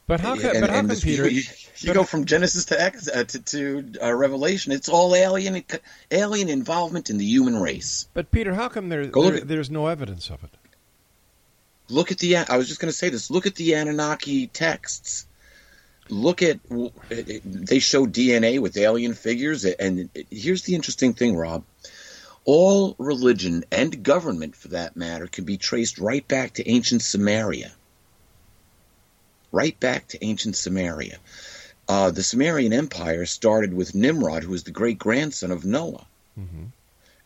[0.06, 1.28] But how come, and, but how and come this- Peter?
[1.28, 1.42] you,
[1.78, 4.72] you go from Genesis to X uh, to, to uh, Revelation.
[4.72, 5.64] It's all alien
[6.10, 8.08] alien involvement in the human race.
[8.12, 10.50] But Peter, how come there, there at- there's no evidence of it?
[11.88, 12.36] Look at the.
[12.36, 13.30] I was just going to say this.
[13.30, 15.26] Look at the Anunnaki texts.
[16.08, 16.60] Look at
[17.08, 21.64] they show DNA with alien figures, and here's the interesting thing, Rob.
[22.44, 27.70] All religion and government, for that matter, can be traced right back to ancient Sumeria.
[29.52, 31.18] Right back to ancient Sumeria.
[31.88, 36.06] Uh, the Sumerian Empire started with Nimrod, who was the great grandson of Noah.
[36.38, 36.64] Mm-hmm.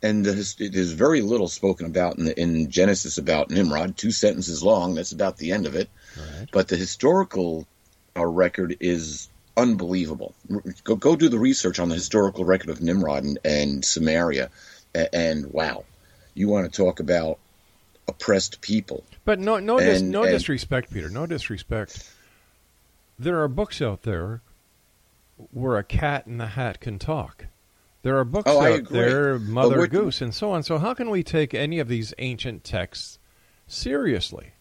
[0.03, 4.63] And there's, there's, very little spoken about in, the, in, Genesis about Nimrod, two sentences
[4.63, 4.95] long.
[4.95, 5.89] That's about the end of it.
[6.17, 6.49] Right.
[6.53, 7.67] But the historical
[8.17, 10.35] uh, record is unbelievable.
[10.85, 14.51] Go, go do the research on the historical record of Nimrod and, and Sumeria,
[14.95, 15.85] and, and, wow,
[16.35, 17.39] you want to talk about
[18.09, 19.05] oppressed people.
[19.25, 21.09] But no, no, dis, no disrespect, Peter.
[21.09, 22.11] No disrespect.
[23.19, 24.43] There are books out there
[25.53, 27.47] where a cat in the hat can talk.
[28.03, 30.63] There are books oh, out there, Mother Goose, and so on.
[30.63, 33.19] So how can we take any of these ancient texts
[33.67, 34.53] seriously?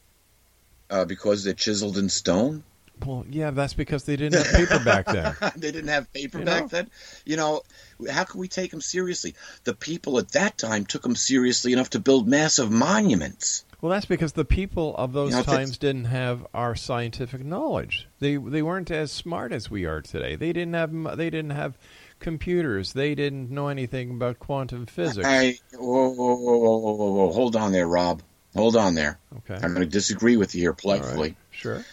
[0.90, 2.64] Uh, because they're chiseled in stone.
[3.04, 5.36] Well, yeah, that's because they didn't have paper back then.
[5.56, 6.68] they didn't have paper you back know?
[6.68, 6.90] then.
[7.26, 7.62] You know,
[8.10, 9.36] how can we take them seriously?
[9.64, 13.66] The people at that time took them seriously enough to build massive monuments.
[13.82, 18.08] Well, that's because the people of those you know, times didn't have our scientific knowledge.
[18.20, 20.36] They they weren't as smart as we are today.
[20.36, 21.78] They didn't have they didn't have
[22.20, 22.94] computers.
[22.94, 25.28] They didn't know anything about quantum physics.
[25.28, 28.24] Hey, whoa, whoa, whoa, whoa, whoa, whoa, hold on there, Rob.
[28.56, 29.20] Hold on there.
[29.38, 29.56] Okay.
[29.56, 31.16] I'm going to disagree with you here politely.
[31.18, 31.36] Right.
[31.52, 31.86] Sure.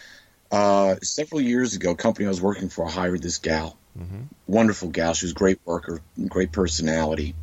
[0.53, 3.78] Uh, several years ago, a company I was working for hired this gal.
[3.98, 4.22] Mm-hmm.
[4.46, 5.14] Wonderful gal.
[5.14, 7.34] She was a great worker, great personality.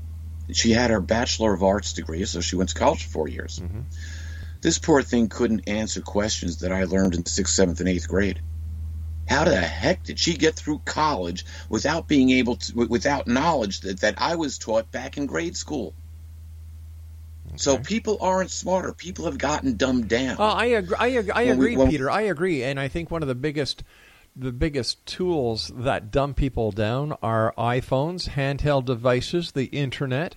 [0.51, 3.60] She had her Bachelor of Arts degree, so she went to college for four years.
[3.60, 3.82] Mm-hmm.
[4.62, 8.41] This poor thing couldn't answer questions that I learned in sixth, seventh, and eighth grade.
[9.28, 14.01] How the heck did she get through college without being able to, without knowledge that,
[14.01, 15.93] that I was taught back in grade school?
[17.50, 17.58] Okay.
[17.58, 18.93] So people aren't smarter.
[18.93, 20.38] People have gotten dumbed down.
[20.39, 20.97] Oh, I agree.
[21.00, 22.10] I, agree, I agree we, Peter.
[22.10, 23.84] I agree, and I think one of the biggest,
[24.36, 30.36] the biggest tools that dumb people down are iPhones, handheld devices, the internet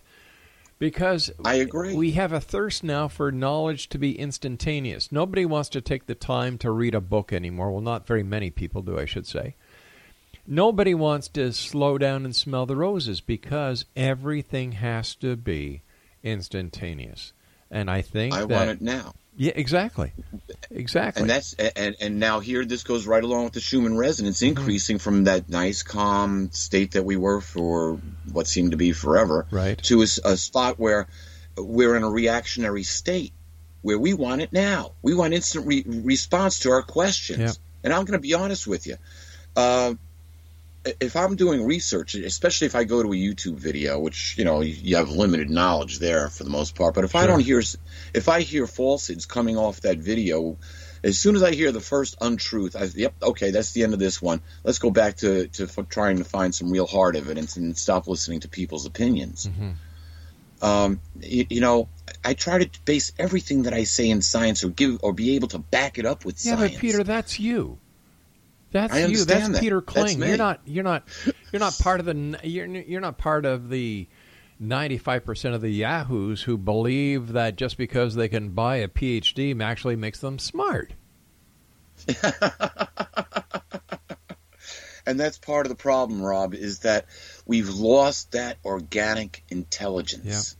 [0.83, 1.95] because I agree.
[1.95, 5.13] We have a thirst now for knowledge to be instantaneous.
[5.13, 7.71] Nobody wants to take the time to read a book anymore.
[7.71, 9.55] Well, not very many people do, I should say.
[10.45, 15.83] Nobody wants to slow down and smell the roses because everything has to be
[16.23, 17.33] instantaneous.
[17.71, 19.15] And I think I that, want it now.
[19.35, 20.13] Yeah, exactly,
[20.71, 21.23] exactly.
[21.23, 24.59] And that's and and now here this goes right along with the Schumann resonance, mm-hmm.
[24.59, 25.03] increasing mm-hmm.
[25.03, 27.99] from that nice calm state that we were for
[28.31, 31.09] what seemed to be forever, right, to a, a spot where
[31.57, 33.33] we're in a reactionary state
[33.83, 34.93] where we want it now.
[35.03, 37.39] We want instant re- response to our questions.
[37.39, 37.53] Yeah.
[37.85, 38.97] And I'm going to be honest with you.
[39.57, 39.95] Uh,
[40.85, 44.61] if I'm doing research, especially if I go to a YouTube video, which you know
[44.61, 47.21] you have limited knowledge there for the most part, but if sure.
[47.21, 47.63] I don't hear,
[48.15, 50.59] if I hear falsehoods coming off that video,
[51.05, 54.01] as soon as I hear the first untruth, I yep, okay, that's the end of
[54.01, 54.41] this one.
[54.65, 58.41] Let's go back to to trying to find some real hard evidence and stop listening
[58.41, 59.47] to people's opinions.
[59.47, 59.71] Mm-hmm.
[60.63, 61.89] Um, you, you, know,
[62.25, 65.49] I try to base everything that I say in science or give or be able
[65.49, 66.73] to back it up with yeah, science.
[66.73, 67.79] Yeah, but Peter, that's you.
[68.73, 69.25] That's you.
[69.25, 69.61] That's that.
[69.61, 70.19] Peter Kling.
[70.19, 70.61] That's you're not.
[70.65, 71.07] You're not.
[71.53, 72.41] You're not part of the.
[72.43, 72.67] You're.
[72.67, 74.09] You're not part of the.
[74.63, 79.97] 95% of the yahoos who believe that just because they can buy a PhD actually
[79.97, 80.93] makes them smart.
[85.05, 87.07] and that's part of the problem, Rob, is that
[87.45, 90.55] we've lost that organic intelligence.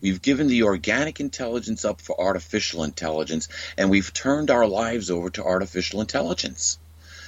[0.00, 5.30] We've given the organic intelligence up for artificial intelligence, and we've turned our lives over
[5.30, 6.78] to artificial intelligence.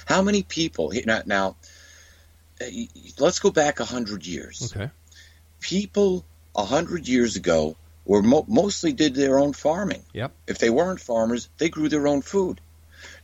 [0.05, 1.21] How many people now?
[1.25, 1.55] now
[2.61, 2.65] uh,
[3.19, 4.73] let's go back a hundred years.
[4.75, 4.91] Okay.
[5.59, 6.25] People
[6.55, 7.75] a hundred years ago
[8.05, 10.03] were mo- mostly did their own farming.
[10.13, 10.31] Yep.
[10.47, 12.59] If they weren't farmers, they grew their own food.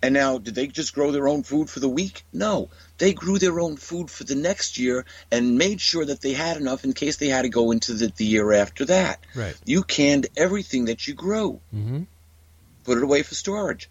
[0.01, 2.23] And now, did they just grow their own food for the week?
[2.33, 6.33] No, they grew their own food for the next year and made sure that they
[6.33, 9.19] had enough in case they had to go into the, the year after that.
[9.35, 9.55] Right.
[9.65, 11.59] You canned everything that you grew.
[11.73, 12.03] Mm-hmm.
[12.85, 13.89] Put it away for storage.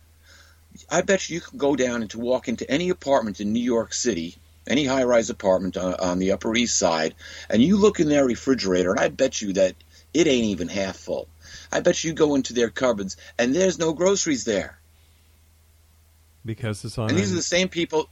[0.88, 3.92] I bet you can go down and to walk into any apartment in New York
[3.92, 7.14] City, any high-rise apartment on, on the Upper East Side,
[7.50, 9.74] and you look in their refrigerator, and I bet you that
[10.14, 11.28] it ain't even half full.
[11.70, 14.78] I bet you go into their cupboards and there's no groceries there.
[16.44, 17.10] Because it's on.
[17.10, 18.08] And these are the same people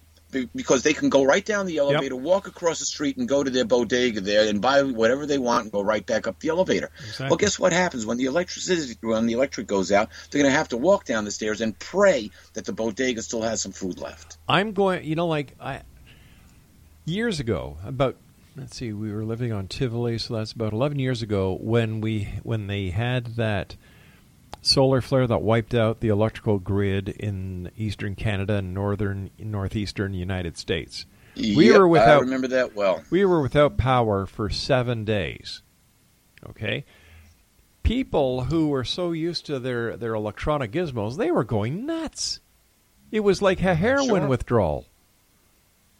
[0.54, 2.22] because they can go right down the elevator, yep.
[2.22, 5.64] walk across the street, and go to their bodega there and buy whatever they want
[5.64, 6.90] and go right back up the elevator.
[6.98, 7.26] Exactly.
[7.28, 10.10] Well, guess what happens when the electricity when the electric goes out?
[10.30, 13.42] They're going to have to walk down the stairs and pray that the bodega still
[13.42, 14.38] has some food left.
[14.48, 15.04] I'm going.
[15.04, 15.82] You know, like I
[17.04, 18.16] years ago, about
[18.56, 22.28] let's see, we were living on Tivoli, so that's about 11 years ago when we
[22.42, 23.76] when they had that
[24.66, 30.56] solar flare that wiped out the electrical grid in eastern Canada and northern northeastern United
[30.56, 31.06] States.
[31.36, 33.02] We Yep, were without I remember that well.
[33.10, 35.62] we were without power for seven days.
[36.50, 36.84] Okay?
[37.82, 42.40] People who were so used to their, their electronic gizmos, they were going nuts.
[43.10, 44.26] It was like a heroin Sure.
[44.28, 44.86] withdrawal.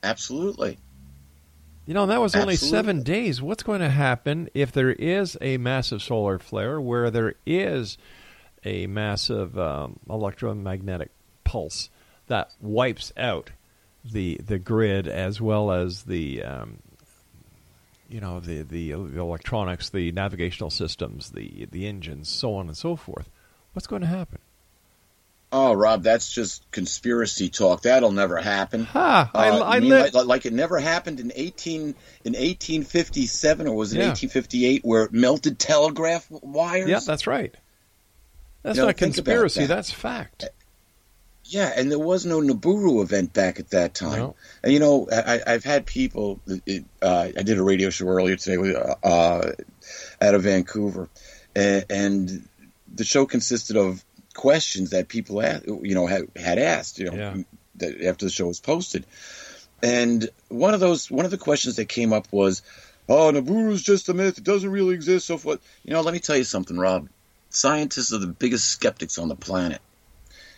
[0.02, 0.78] Absolutely.
[1.86, 2.76] You know, and that was only Absolutely.
[2.78, 3.42] seven days.
[3.42, 7.98] What's going to happen if there is a massive solar flare where there is
[8.64, 11.10] a massive um, electromagnetic
[11.44, 11.90] pulse
[12.26, 13.50] that wipes out
[14.04, 16.78] the the grid as well as the um,
[18.08, 22.96] you know the, the electronics, the navigational systems, the the engines, so on and so
[22.96, 23.28] forth?
[23.72, 24.38] What's going to happen?
[25.52, 27.82] Oh, Rob, that's just conspiracy talk.
[27.82, 28.84] That'll never happen.
[28.86, 29.30] Ha!
[29.32, 31.94] I, Uh, I mean li- like, like it never happened in eighteen
[32.24, 34.10] in eighteen fifty seven or was it Yeah.
[34.10, 36.88] eighteen fifty eight where it melted telegraph wires?
[36.88, 37.54] yeah, that's right.
[38.64, 39.60] That's You not conspiracy.
[39.60, 39.68] that.
[39.68, 40.46] That's fact.
[41.44, 44.18] Yeah, and there was no Nibiru event back at that time.
[44.18, 44.34] No.
[44.62, 46.40] And you know, I, I've had people.
[46.66, 49.52] It, uh, I did a radio show earlier today with, uh,
[50.22, 51.10] out of Vancouver,
[51.54, 52.48] and, and
[52.92, 54.02] the show consisted of
[54.32, 56.98] questions that people asked, you know had, had asked.
[56.98, 57.36] You know, Yeah.
[57.76, 59.04] that after the show was posted,
[59.82, 62.62] and one of those one of the questions that came up was,
[63.06, 65.60] "Oh, Nibiru's just a myth; it doesn't really exist." So forth.
[65.84, 67.10] You know, let me tell you something, Rob.
[67.54, 69.80] Scientists are the biggest skeptics on the planet.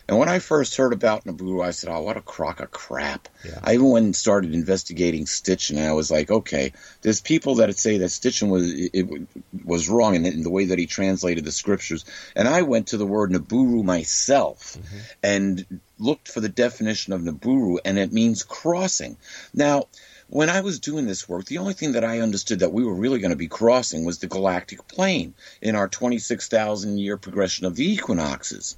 [0.08, 3.28] And when I first heard about Nibiru, I said, "Oh, what a crock of crap!"
[3.44, 3.58] Yeah.
[3.62, 6.72] I even went and started investigating Sitchin, and I was like, "Okay,
[7.02, 9.28] there's people that say that Sitchin was it, it
[9.64, 12.04] was wrong in, in the way that he translated the scriptures."
[12.36, 14.98] And I went to the word Nibiru myself mm-hmm.
[15.24, 19.16] and looked for the definition of Nibiru, and it means crossing.
[19.52, 19.88] Now,
[20.28, 22.94] when I was doing this work, the only thing that I understood that we were
[22.94, 27.76] really going to be crossing was the galactic plane in our 26,000 year progression of
[27.76, 28.76] the equinoxes.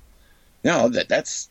[0.62, 1.48] Now, that that's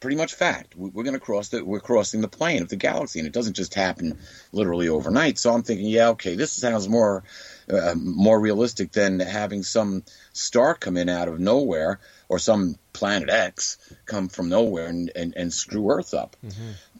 [0.00, 0.76] pretty much fact.
[0.76, 3.32] We- We're going to cross the we're crossing the plane of the galaxy, and it
[3.32, 4.18] doesn't just happen
[4.52, 5.38] literally overnight.
[5.38, 7.22] So I'm thinking, yeah, okay, this sounds more
[7.70, 13.30] uh, more realistic than having some star come in out of nowhere or some planet
[13.30, 16.36] X come from nowhere and and, and screw Earth up.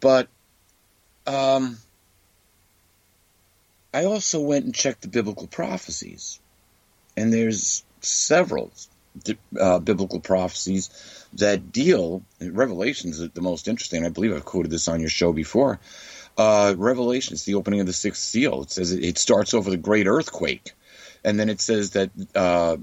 [0.01, 0.29] But
[1.27, 1.79] um,
[3.93, 6.41] I also went and checked the biblical prophecies,
[7.17, 8.73] and there's several
[9.61, 12.23] uh, biblical prophecies that deal.
[12.41, 14.05] Revelations is the most interesting.
[14.05, 15.79] I believe I've quoted this on your show before.
[16.37, 18.63] Uh, Revelation is the opening of the sixth seal.
[18.63, 20.73] It says it starts over the great earthquake,
[21.25, 22.79] and then it says that uh,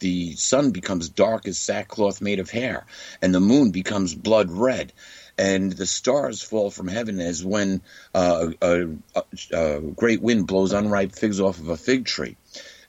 [0.00, 2.86] the sun becomes dark as sackcloth made of hair,
[3.20, 4.92] and the moon becomes blood red,
[5.36, 7.82] and the stars fall from heaven as when
[8.14, 9.22] uh, a, a,
[9.52, 12.36] a great wind blows unripe figs off of a fig tree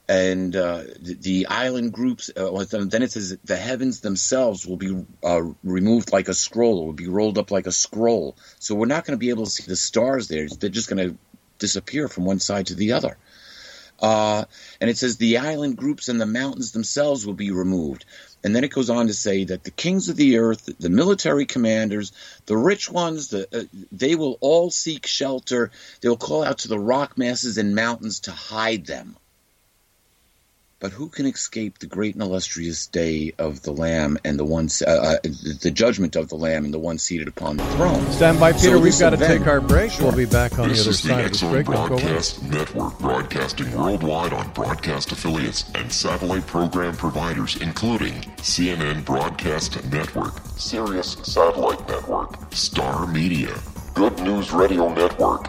[0.08, 2.30] and uh, the, the island groups.
[2.34, 6.86] Uh, then it says the heavens themselves will be uh, removed like a scroll.
[6.86, 8.36] Will be rolled up like a scroll.
[8.58, 10.46] So we're not going to be able to see the stars there.
[10.48, 11.18] They're just going to
[11.58, 13.16] disappear from one side to the other.
[14.00, 14.44] Uh,
[14.80, 18.04] and it says the island groups and the mountains themselves will be removed.
[18.44, 21.46] And then it goes on to say that the kings of the earth, the military
[21.46, 22.12] commanders,
[22.46, 25.70] the rich ones, the, uh, they will all seek shelter.
[26.00, 29.16] They will call out to the rock masses and mountains to hide them.
[30.78, 34.68] But who can escape the great and illustrious day of the Lamb and the one,
[34.86, 35.16] uh, uh,
[35.62, 38.04] the judgment of the Lamb and the one seated upon the throne?
[38.12, 38.76] Stand by, Peter.
[38.76, 39.92] So We've got to event- take our break.
[39.98, 41.66] We'll be back on This the other is the side of this X Zone break.
[41.66, 42.02] Don't go away.
[42.02, 48.12] Broadcast Network, broadcasting worldwide on broadcast affiliates and satellite program providers, including
[48.42, 53.54] CNN Broadcast Network, Sirius Satellite Network, Star Media,
[53.94, 55.48] Good News Radio Network,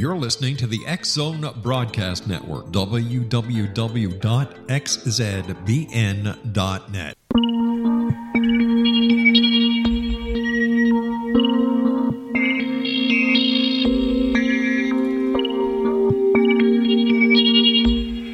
[0.00, 3.16] You're listening to the X Zone Broadcast Network, www.xzbn.net.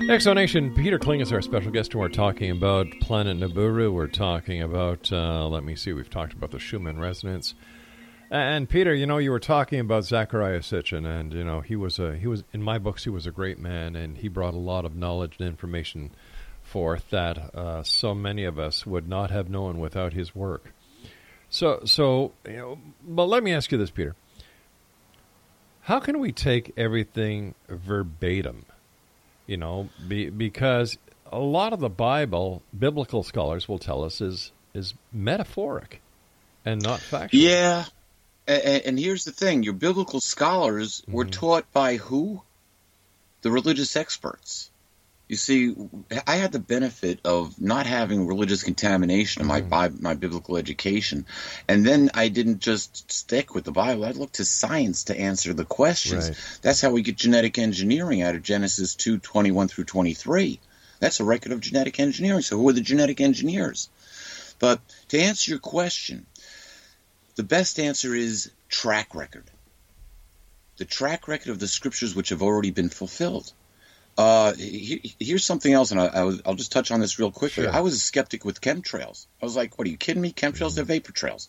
[0.08, 3.92] Exonation, Peter Kling is our special guest, and we're talking about Planet Nibiru.
[3.92, 7.54] We're talking about, uh, let me see, we've talked about the Schumann resonance.
[8.30, 11.98] And Peter, you know, you were talking about Zecharia Sitchin, and you know, he was
[11.98, 13.04] a he was in my books.
[13.04, 16.10] He was a great man, and he brought a lot of knowledge and information
[16.62, 20.72] forth that uh, so many of us would not have known without his work.
[21.48, 24.16] So, so, you know, but let me ask you this, Peter:
[25.82, 28.66] How can we take everything verbatim?
[29.46, 30.98] You know, be, because
[31.30, 36.02] a lot of the Bible, biblical scholars will tell us is is metaphoric
[36.64, 37.40] and not factual.
[37.40, 37.84] Yeah,
[38.46, 41.12] and, and here's the thing: your biblical scholars mm-hmm.
[41.12, 42.42] were taught by who?
[43.42, 44.70] The religious experts.
[45.28, 45.74] You see,
[46.24, 50.02] I had the benefit of not having religious contamination in my mm-hmm.
[50.02, 51.26] my biblical education,
[51.68, 54.04] and then I didn't just stick with the Bible.
[54.04, 56.28] I looked to science to answer the questions.
[56.28, 56.58] Right.
[56.62, 60.60] That's how we get genetic engineering out of Genesis two twenty one through twenty three.
[61.00, 62.42] That's a record of genetic engineering.
[62.42, 63.88] So who are the genetic engineers?
[64.58, 66.24] But to answer your question,
[67.36, 69.44] the best answer is track record.
[70.78, 73.52] The track record of the scriptures which have already been fulfilled.
[74.18, 77.64] Uh, here's something else, and I, will just touch on this real quickly.
[77.64, 77.72] Sure.
[77.72, 79.26] I was a skeptic with chemtrails.
[79.42, 80.32] I was like, "What are you kidding me?
[80.32, 81.48] Chemtrails, they're vapor trails."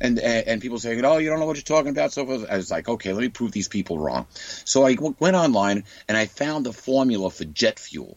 [0.00, 2.46] And, and people saying, "Oh, you don't know what you're talking about." So forth.
[2.50, 4.26] I was like, "Okay, let me prove these people wrong."
[4.64, 8.16] So I went online and I found the formula for jet fuel,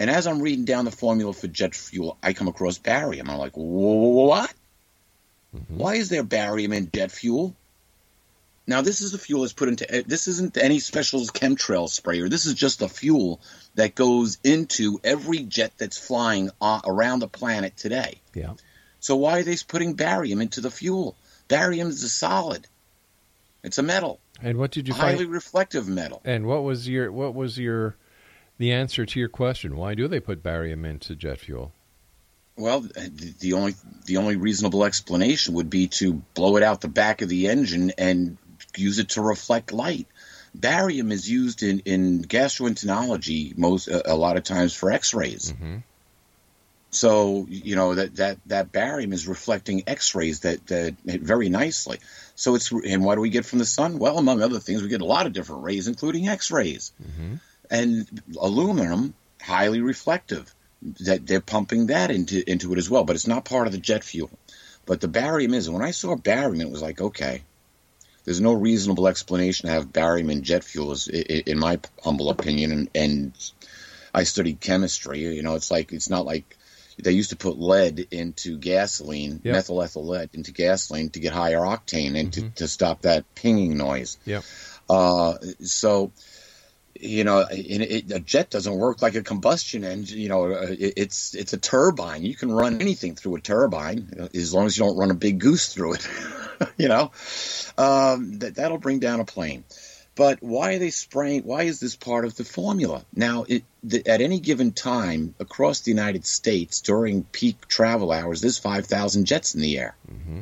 [0.00, 3.30] And as I'm reading down the formula for jet fuel, I come across barium.
[3.30, 4.52] I'm like, what?
[5.54, 5.76] Mm-hmm.
[5.76, 7.54] Why is there barium in jet fuel?
[8.66, 10.04] Now, this is the fuel that's put into.
[10.06, 12.28] This isn't any special chemtrail sprayer.
[12.28, 13.40] This is just a fuel
[13.74, 18.20] that goes into every jet that's flying uh, around the planet today.
[18.32, 18.52] Yeah.
[19.00, 21.16] So why are they putting barium into the fuel?
[21.48, 22.66] Barium is a solid.
[23.64, 24.20] It's a metal.
[24.42, 25.30] And what did you highly find?
[25.30, 26.20] reflective metal.
[26.24, 27.96] And what was your what was your
[28.58, 29.76] the answer to your question?
[29.76, 31.72] Why do they put barium into jet fuel?
[32.60, 37.22] Well, the only the only reasonable explanation would be to blow it out the back
[37.22, 38.36] of the engine and
[38.76, 40.06] use it to reflect light.
[40.54, 45.52] Barium is used in in gastroenterology most a, a lot of times for X-rays.
[45.52, 45.76] Mm-hmm.
[46.90, 51.98] So you know that that that barium is reflecting X-rays that that very nicely.
[52.34, 53.98] So it's and what do we get from the sun?
[53.98, 57.36] Well, among other things, we get a lot of different rays, including X-rays, mm-hmm.
[57.70, 60.52] and aluminum highly reflective.
[61.00, 63.78] That they're pumping that into into it as well, but it's not part of the
[63.78, 64.30] jet fuel.
[64.86, 65.66] But the barium is.
[65.66, 67.42] And when I saw barium, it was like, okay,
[68.24, 72.72] there's no reasonable explanation to have barium in jet fuel, is, in my humble opinion.
[72.72, 73.32] And, and
[74.14, 75.20] I studied chemistry.
[75.20, 76.56] You know, it's like it's not like
[76.98, 79.54] they used to put lead into gasoline, Yep.
[79.54, 82.48] methyl ethyl lead into gasoline to get higher octane and Mm-hmm.
[82.48, 84.16] to, to stop that pinging noise.
[84.24, 84.44] Yep.
[84.88, 86.10] Uh, so,
[86.94, 90.18] you know, it, it, a jet doesn't work like a combustion engine.
[90.18, 92.24] You know, uh, it, it's it's a turbine.
[92.24, 95.14] You can run anything through a turbine uh, as long as you don't run a
[95.14, 96.08] big goose through it.
[96.76, 97.12] you know,
[97.78, 99.64] um, that that'll bring down a plane.
[100.16, 101.44] But why are they spraying?
[101.44, 103.04] Why is this part of the formula?
[103.14, 108.42] Now, it, the, at any given time across the United States during peak travel hours,
[108.42, 109.96] there's 5,000 jets in the air.
[110.12, 110.40] Mm-hmm.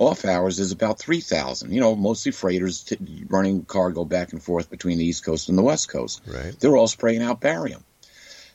[0.00, 1.70] Off hours is about 3,000.
[1.70, 2.96] You know, mostly freighters t-
[3.28, 6.22] running cargo back and forth between the East Coast and the West Coast.
[6.26, 6.58] Right.
[6.58, 7.84] They're all spraying out barium.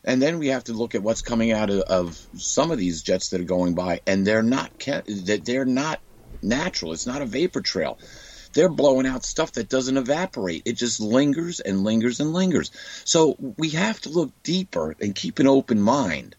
[0.04, 3.04] And then we have to look at what's coming out of, of some of these
[3.04, 6.02] jets that are going by, and they're not that they're not
[6.41, 6.93] natural.
[6.93, 8.00] It's not a vapor trail.
[8.54, 10.64] They're blowing out stuff that doesn't evaporate.
[10.66, 12.72] It just lingers and lingers and lingers.
[13.04, 16.36] So we have to look deeper and keep an open mind.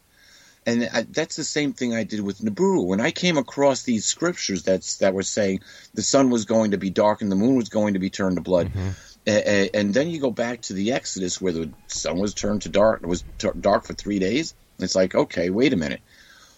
[0.66, 2.84] And I, that's the same thing I did with Nibiru.
[2.84, 5.60] When I came across these scriptures that's that were saying
[5.94, 8.36] the sun was going to be dark and the moon was going to be turned
[8.36, 8.88] to blood, mm-hmm.
[9.28, 12.62] a- a- and then you go back to the Exodus where the sun was turned
[12.62, 14.54] to dark, it was t- dark for three days.
[14.80, 16.00] It's like, okay, wait a minute.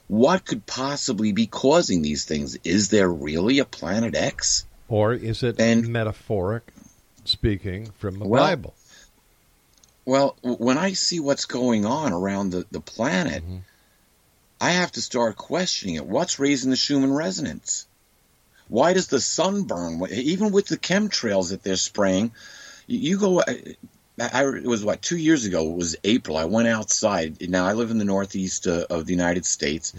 [0.09, 2.56] What could possibly be causing these things?
[2.64, 4.64] Is there really a planet X?
[4.88, 6.72] Or is it and, metaphoric
[7.24, 8.74] speaking from the Well, Bible?
[10.06, 13.59] Well, when I see what's going on around the, the planet, mm-hmm.
[14.61, 16.06] I have to start questioning it.
[16.06, 17.86] What's raising the Schumann resonance?
[18.68, 20.02] Why does the sun burn?
[20.11, 22.32] Even with the chemtrails that they're spraying,
[22.86, 23.40] you, go.
[23.40, 23.74] I,
[24.20, 25.70] I, it was what two years ago.
[25.70, 26.36] It was April.
[26.36, 27.48] I went outside.
[27.48, 29.94] Now I live in the northeast uh, of the United States,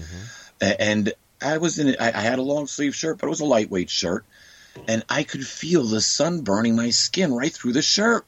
[0.62, 1.96] A- and I was in.
[2.00, 4.26] I, I had a long sleeve shirt, but it was a lightweight shirt,
[4.88, 8.26] and I could feel the sun burning my skin right through the shirt.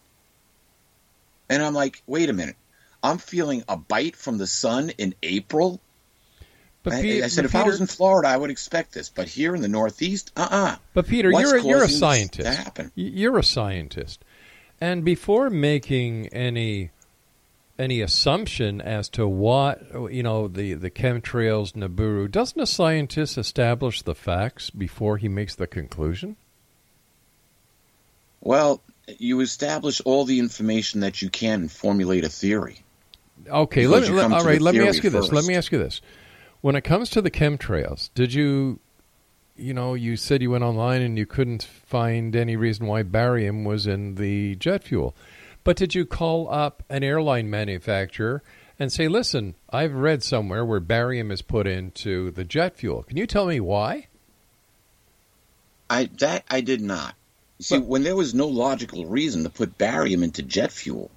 [1.49, 2.55] And I'm like, wait a minute.
[3.03, 5.82] I'm feeling a bite from the sun in April.
[6.84, 9.09] But I, Pe- I said, but if I was in Florida, I would expect this.
[9.09, 10.77] But here in the Northeast, uh-uh.
[10.93, 12.51] But Peter, What's you're a, you're a scientist.
[12.51, 12.91] To happen?
[12.95, 14.23] You're a scientist,
[14.79, 16.89] and before making any
[17.77, 24.01] any assumption as to what you know the the chemtrails Nibiru, doesn't a scientist establish
[24.01, 26.36] the facts before he makes the conclusion?
[28.41, 28.82] Well,
[29.19, 32.79] you establish all the information that you can and formulate a theory.
[33.47, 34.61] Okay, let me, let, all right.
[34.61, 35.32] Let me ask you this.
[35.32, 36.01] Let me ask you this.
[36.62, 38.80] When it comes to the chemtrails, did you,
[39.55, 43.64] you know, you said you went online and you couldn't find any reason why barium
[43.64, 45.16] was in the jet fuel,
[45.64, 48.43] but did you call up an airline manufacturer
[48.78, 53.03] and say, "Listen, I've read somewhere where barium is put into the jet fuel.
[53.03, 54.07] Can you tell me why?"
[55.89, 57.16] I that I did not.
[57.59, 61.09] See, when there was no logical reason to put barium into jet fuel,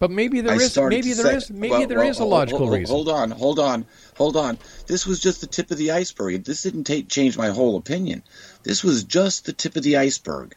[0.00, 0.76] But maybe there I is.
[0.76, 1.50] Maybe there say- is.
[1.50, 2.94] Maybe well, there well, is a oh, logical hold- reason.
[2.94, 3.86] Hold on, hold on,
[4.16, 4.58] hold on.
[4.86, 6.42] This was just the tip of the iceberg.
[6.42, 8.22] This didn't take, change my whole opinion.
[8.62, 10.56] This was just the tip of the iceberg.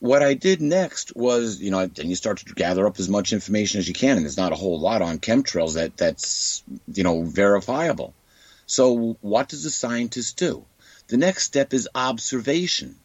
[0.00, 3.32] What I did next was, you know, then you start to gather up as much
[3.32, 7.04] information as you can, and there's not a whole lot on chemtrails that that's you
[7.04, 8.12] know verifiable.
[8.66, 10.64] So what does the scientist do?
[11.06, 12.96] The next step is observation.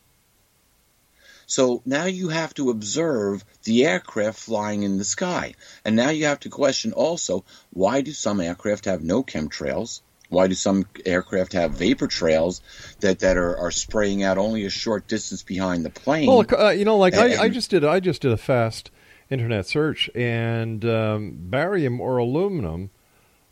[1.46, 5.56] So now you have to observe the aircraft flying in the sky.
[5.86, 10.02] And now you have to question also why do some aircraft have no chemtrails?
[10.30, 12.62] Why do some aircraft have vapor trails
[13.02, 16.28] that, that are, are spraying out only a short distance behind the plane?
[16.28, 17.86] Well, uh, you know, like I, I just did.
[17.86, 18.90] I just did a fast
[19.30, 22.90] internet search, and um, barium or aluminum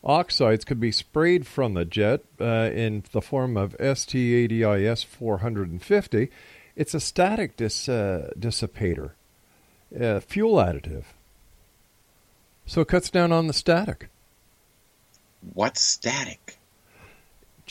[0.04, 6.32] oxides could be sprayed from the jet uh, in the form of STADIS 450.
[6.76, 9.12] It's a static dis, uh, dissipator,
[10.22, 11.06] fuel additive.
[12.66, 14.10] So it cuts down on the static.
[15.54, 16.58] What's static?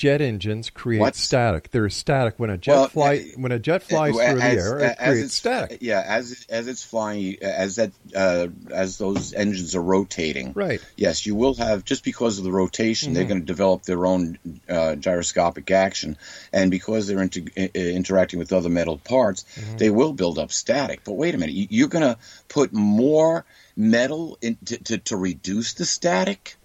[0.00, 1.70] Jet engines create What's- static.
[1.72, 4.44] There is static when a jet Well, fly when a jet flies through as- the
[4.46, 4.78] air.
[4.78, 5.78] It creates it's- static.
[5.82, 10.52] Yeah, as as it's flying, as that uh, as those engines are rotating.
[10.54, 10.80] Right.
[10.96, 13.28] Yes, you will have just because of the rotation, they're Mhm.
[13.28, 14.38] going to develop their own
[14.70, 16.16] uh, gyroscopic action,
[16.50, 19.76] and because they're inter- uh, interacting with other metal parts, Mm-hmm.
[19.76, 21.00] they will build up static.
[21.04, 22.16] But wait a minute, you, you're going to
[22.48, 23.44] put more
[23.76, 26.56] metal in to, to, to reduce the static?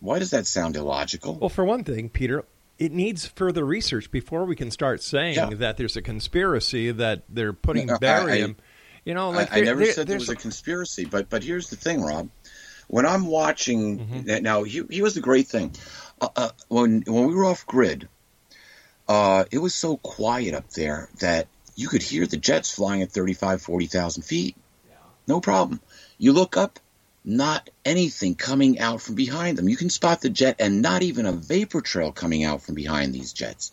[0.00, 1.34] Why does that sound illogical?
[1.38, 2.44] Well, for one thing, Peter,
[2.78, 5.50] it needs further research before we can start saying Yeah.
[5.50, 8.56] that there's a conspiracy that they're putting No, barium.
[8.58, 8.62] I-
[9.04, 11.76] you know, like I, I never said there was a conspiracy, but but here's the
[11.76, 12.28] thing, Rob.
[12.88, 14.42] When I'm watching Mm-hmm.
[14.42, 15.72] now, he, he was the great thing.
[16.20, 18.08] Uh, uh, when when we were off grid,
[19.08, 23.10] uh, it was so quiet up there that you could hear the jets flying at
[23.10, 24.56] 35, 40,000 feet.
[25.26, 25.80] No problem.
[26.18, 26.78] You look up,
[27.24, 29.68] not anything coming out from behind them.
[29.68, 33.12] You can spot the jet and not even a vapor trail coming out from behind
[33.12, 33.72] these jets.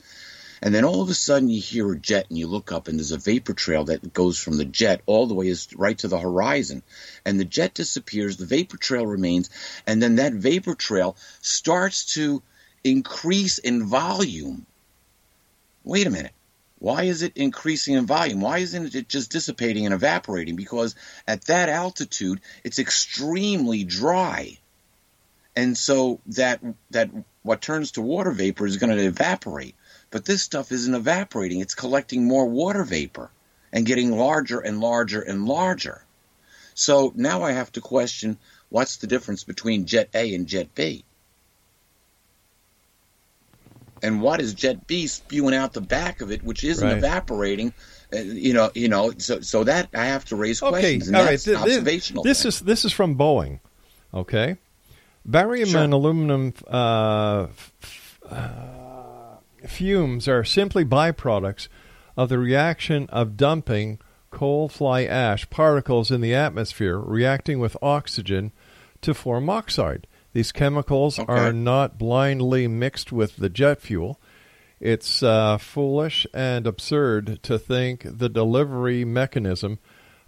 [0.62, 2.98] And then all of a sudden you hear a jet and you look up and
[2.98, 6.08] there's a vapor trail that goes from the jet all the way is right to
[6.08, 6.82] the horizon.
[7.26, 9.50] And the jet disappears, the vapor trail remains,
[9.86, 12.42] and then that vapor trail starts to
[12.84, 14.66] increase in volume.
[15.84, 16.34] Wait a minute.
[16.80, 18.42] Why is it increasing in volume?
[18.42, 20.56] Why isn't it just dissipating and evaporating?
[20.56, 20.96] Because
[21.28, 24.60] at that altitude, it's extremely dry.
[25.56, 26.62] And so that
[26.92, 27.10] that
[27.42, 29.76] what turns to water vapor is going to evaporate.
[30.12, 31.62] But this stuff isn't evaporating.
[31.62, 33.32] It's collecting more water vapor
[33.74, 36.04] and getting larger and larger and larger.
[36.76, 38.38] So now I have to question
[38.70, 41.04] what's the difference between jet A and jet B?
[44.04, 46.98] And what is jet B spewing out the back of it, which isn't Right.
[46.98, 47.74] evaporating?
[48.14, 49.12] Uh, you know, you know.
[49.18, 51.40] So, so that I have to raise Okay, questions, and all right.
[51.40, 52.24] th- observational.
[52.24, 52.50] This thing.
[52.50, 53.60] is this is from Boeing.
[54.14, 54.56] Okay,
[55.26, 55.82] barium Sure.
[55.84, 57.48] and aluminum uh,
[57.82, 59.38] f- uh,
[59.68, 61.68] fumes are simply byproducts
[62.16, 64.00] of the reaction of dumping
[64.32, 68.52] coal fly ash particles in the atmosphere, reacting with oxygen
[69.02, 70.08] to form oxide.
[70.34, 74.20] These chemicals are not blindly mixed with the jet fuel.
[74.80, 79.80] It's uh, foolish and absurd to think the delivery mechanism.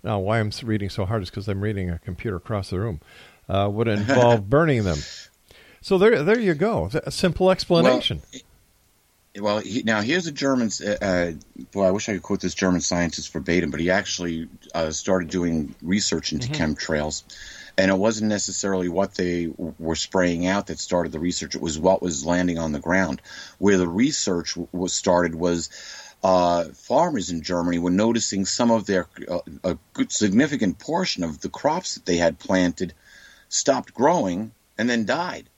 [0.04, 3.02] Now, why I'm reading so hard is because I'm reading a computer across the room.
[3.48, 4.98] Uh, would involve burning them.
[5.82, 6.90] So there, there you go.
[6.94, 8.22] A simple explanation.
[9.40, 10.72] Well, he, now here's a German.
[10.86, 11.32] Uh, uh,
[11.72, 15.30] boy, I wish I could quote this German scientist verbatim, but he actually uh, started
[15.30, 16.64] doing research into Mm-hmm.
[16.64, 17.24] chemtrails,
[17.80, 21.56] and it wasn't necessarily what they were spraying out that started the research.
[21.56, 23.22] It was what was landing on the ground.
[23.58, 25.70] Where the research was started was
[26.22, 31.40] uh, farmers in Germany were noticing some of their uh, a good significant portion of
[31.40, 32.94] the crops that they had planted
[33.48, 35.50] stopped growing and then died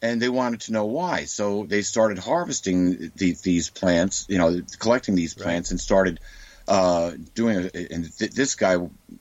[0.00, 1.24] and they wanted to know why.
[1.26, 6.18] So they started harvesting the, these plants, you know, collecting these plants, and started
[6.66, 7.68] uh, doing.
[7.74, 7.90] it.
[7.90, 8.76] And th- this guy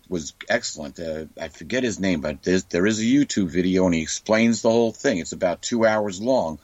[0.10, 1.00] was excellent.
[1.00, 4.92] Uh, I forget his name, but there's, a YouTube video, and he explains the whole
[4.92, 5.20] thing.
[5.20, 6.60] It's about two hours long,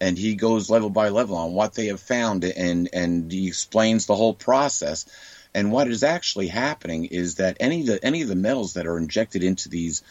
[0.00, 4.06] and he goes level by level on what they have found, and and he explains
[4.06, 5.06] the whole process.
[5.54, 8.86] And what is actually happening is that any of the any of the metals that
[8.86, 10.02] are injected into these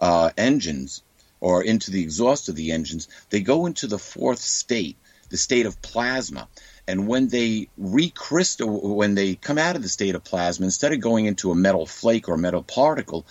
[0.00, 1.02] uh, engines
[1.40, 4.96] or into the exhaust of the engines, they go into the fourth state,
[5.28, 6.48] the state of plasma.
[6.88, 11.00] And when they recrystal, when they come out of the state of plasma, instead of
[11.00, 13.26] going into a metal flake or metal particle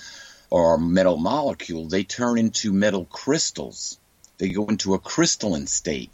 [0.51, 3.97] or metal molecule, they turn into metal crystals.
[4.37, 6.11] They go into a crystalline state.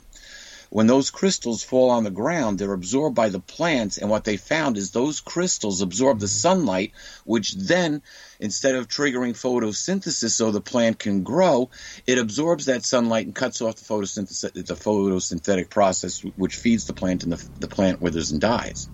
[0.73, 4.37] When those crystals fall on the ground, they're absorbed by the plants, and what they
[4.37, 6.31] found is those crystals absorb the mm-hmm.
[6.31, 6.93] sunlight,
[7.25, 8.01] which then,
[8.39, 11.69] instead of triggering photosynthesis so the plant can grow,
[12.07, 16.93] it absorbs that sunlight and cuts off the photosynthesis, the photosynthetic process, which feeds the
[16.93, 18.89] plant, and the, the plant withers and dies.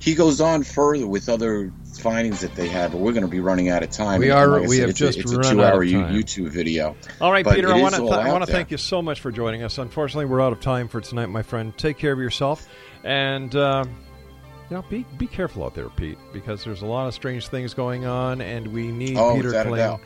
[0.00, 3.40] He goes on further with other findings that they have, but we're going to be
[3.40, 4.20] running out of time.
[4.20, 5.90] We are- like we said, have it's just a, it's a run out two-hour of
[5.90, 6.14] time.
[6.14, 6.94] YouTube video.
[7.20, 9.20] All right, But Peter, I want to th- I want to thank you so much
[9.20, 9.78] for joining us.
[9.78, 11.76] Unfortunately, we're out of time for tonight, my friend.
[11.76, 12.68] Take care of yourself,
[13.02, 13.84] and uh,
[14.70, 17.74] you know, be be careful out there, Pete, because there's a lot of strange things
[17.74, 19.80] going on, and we need Oh, Peter Kling.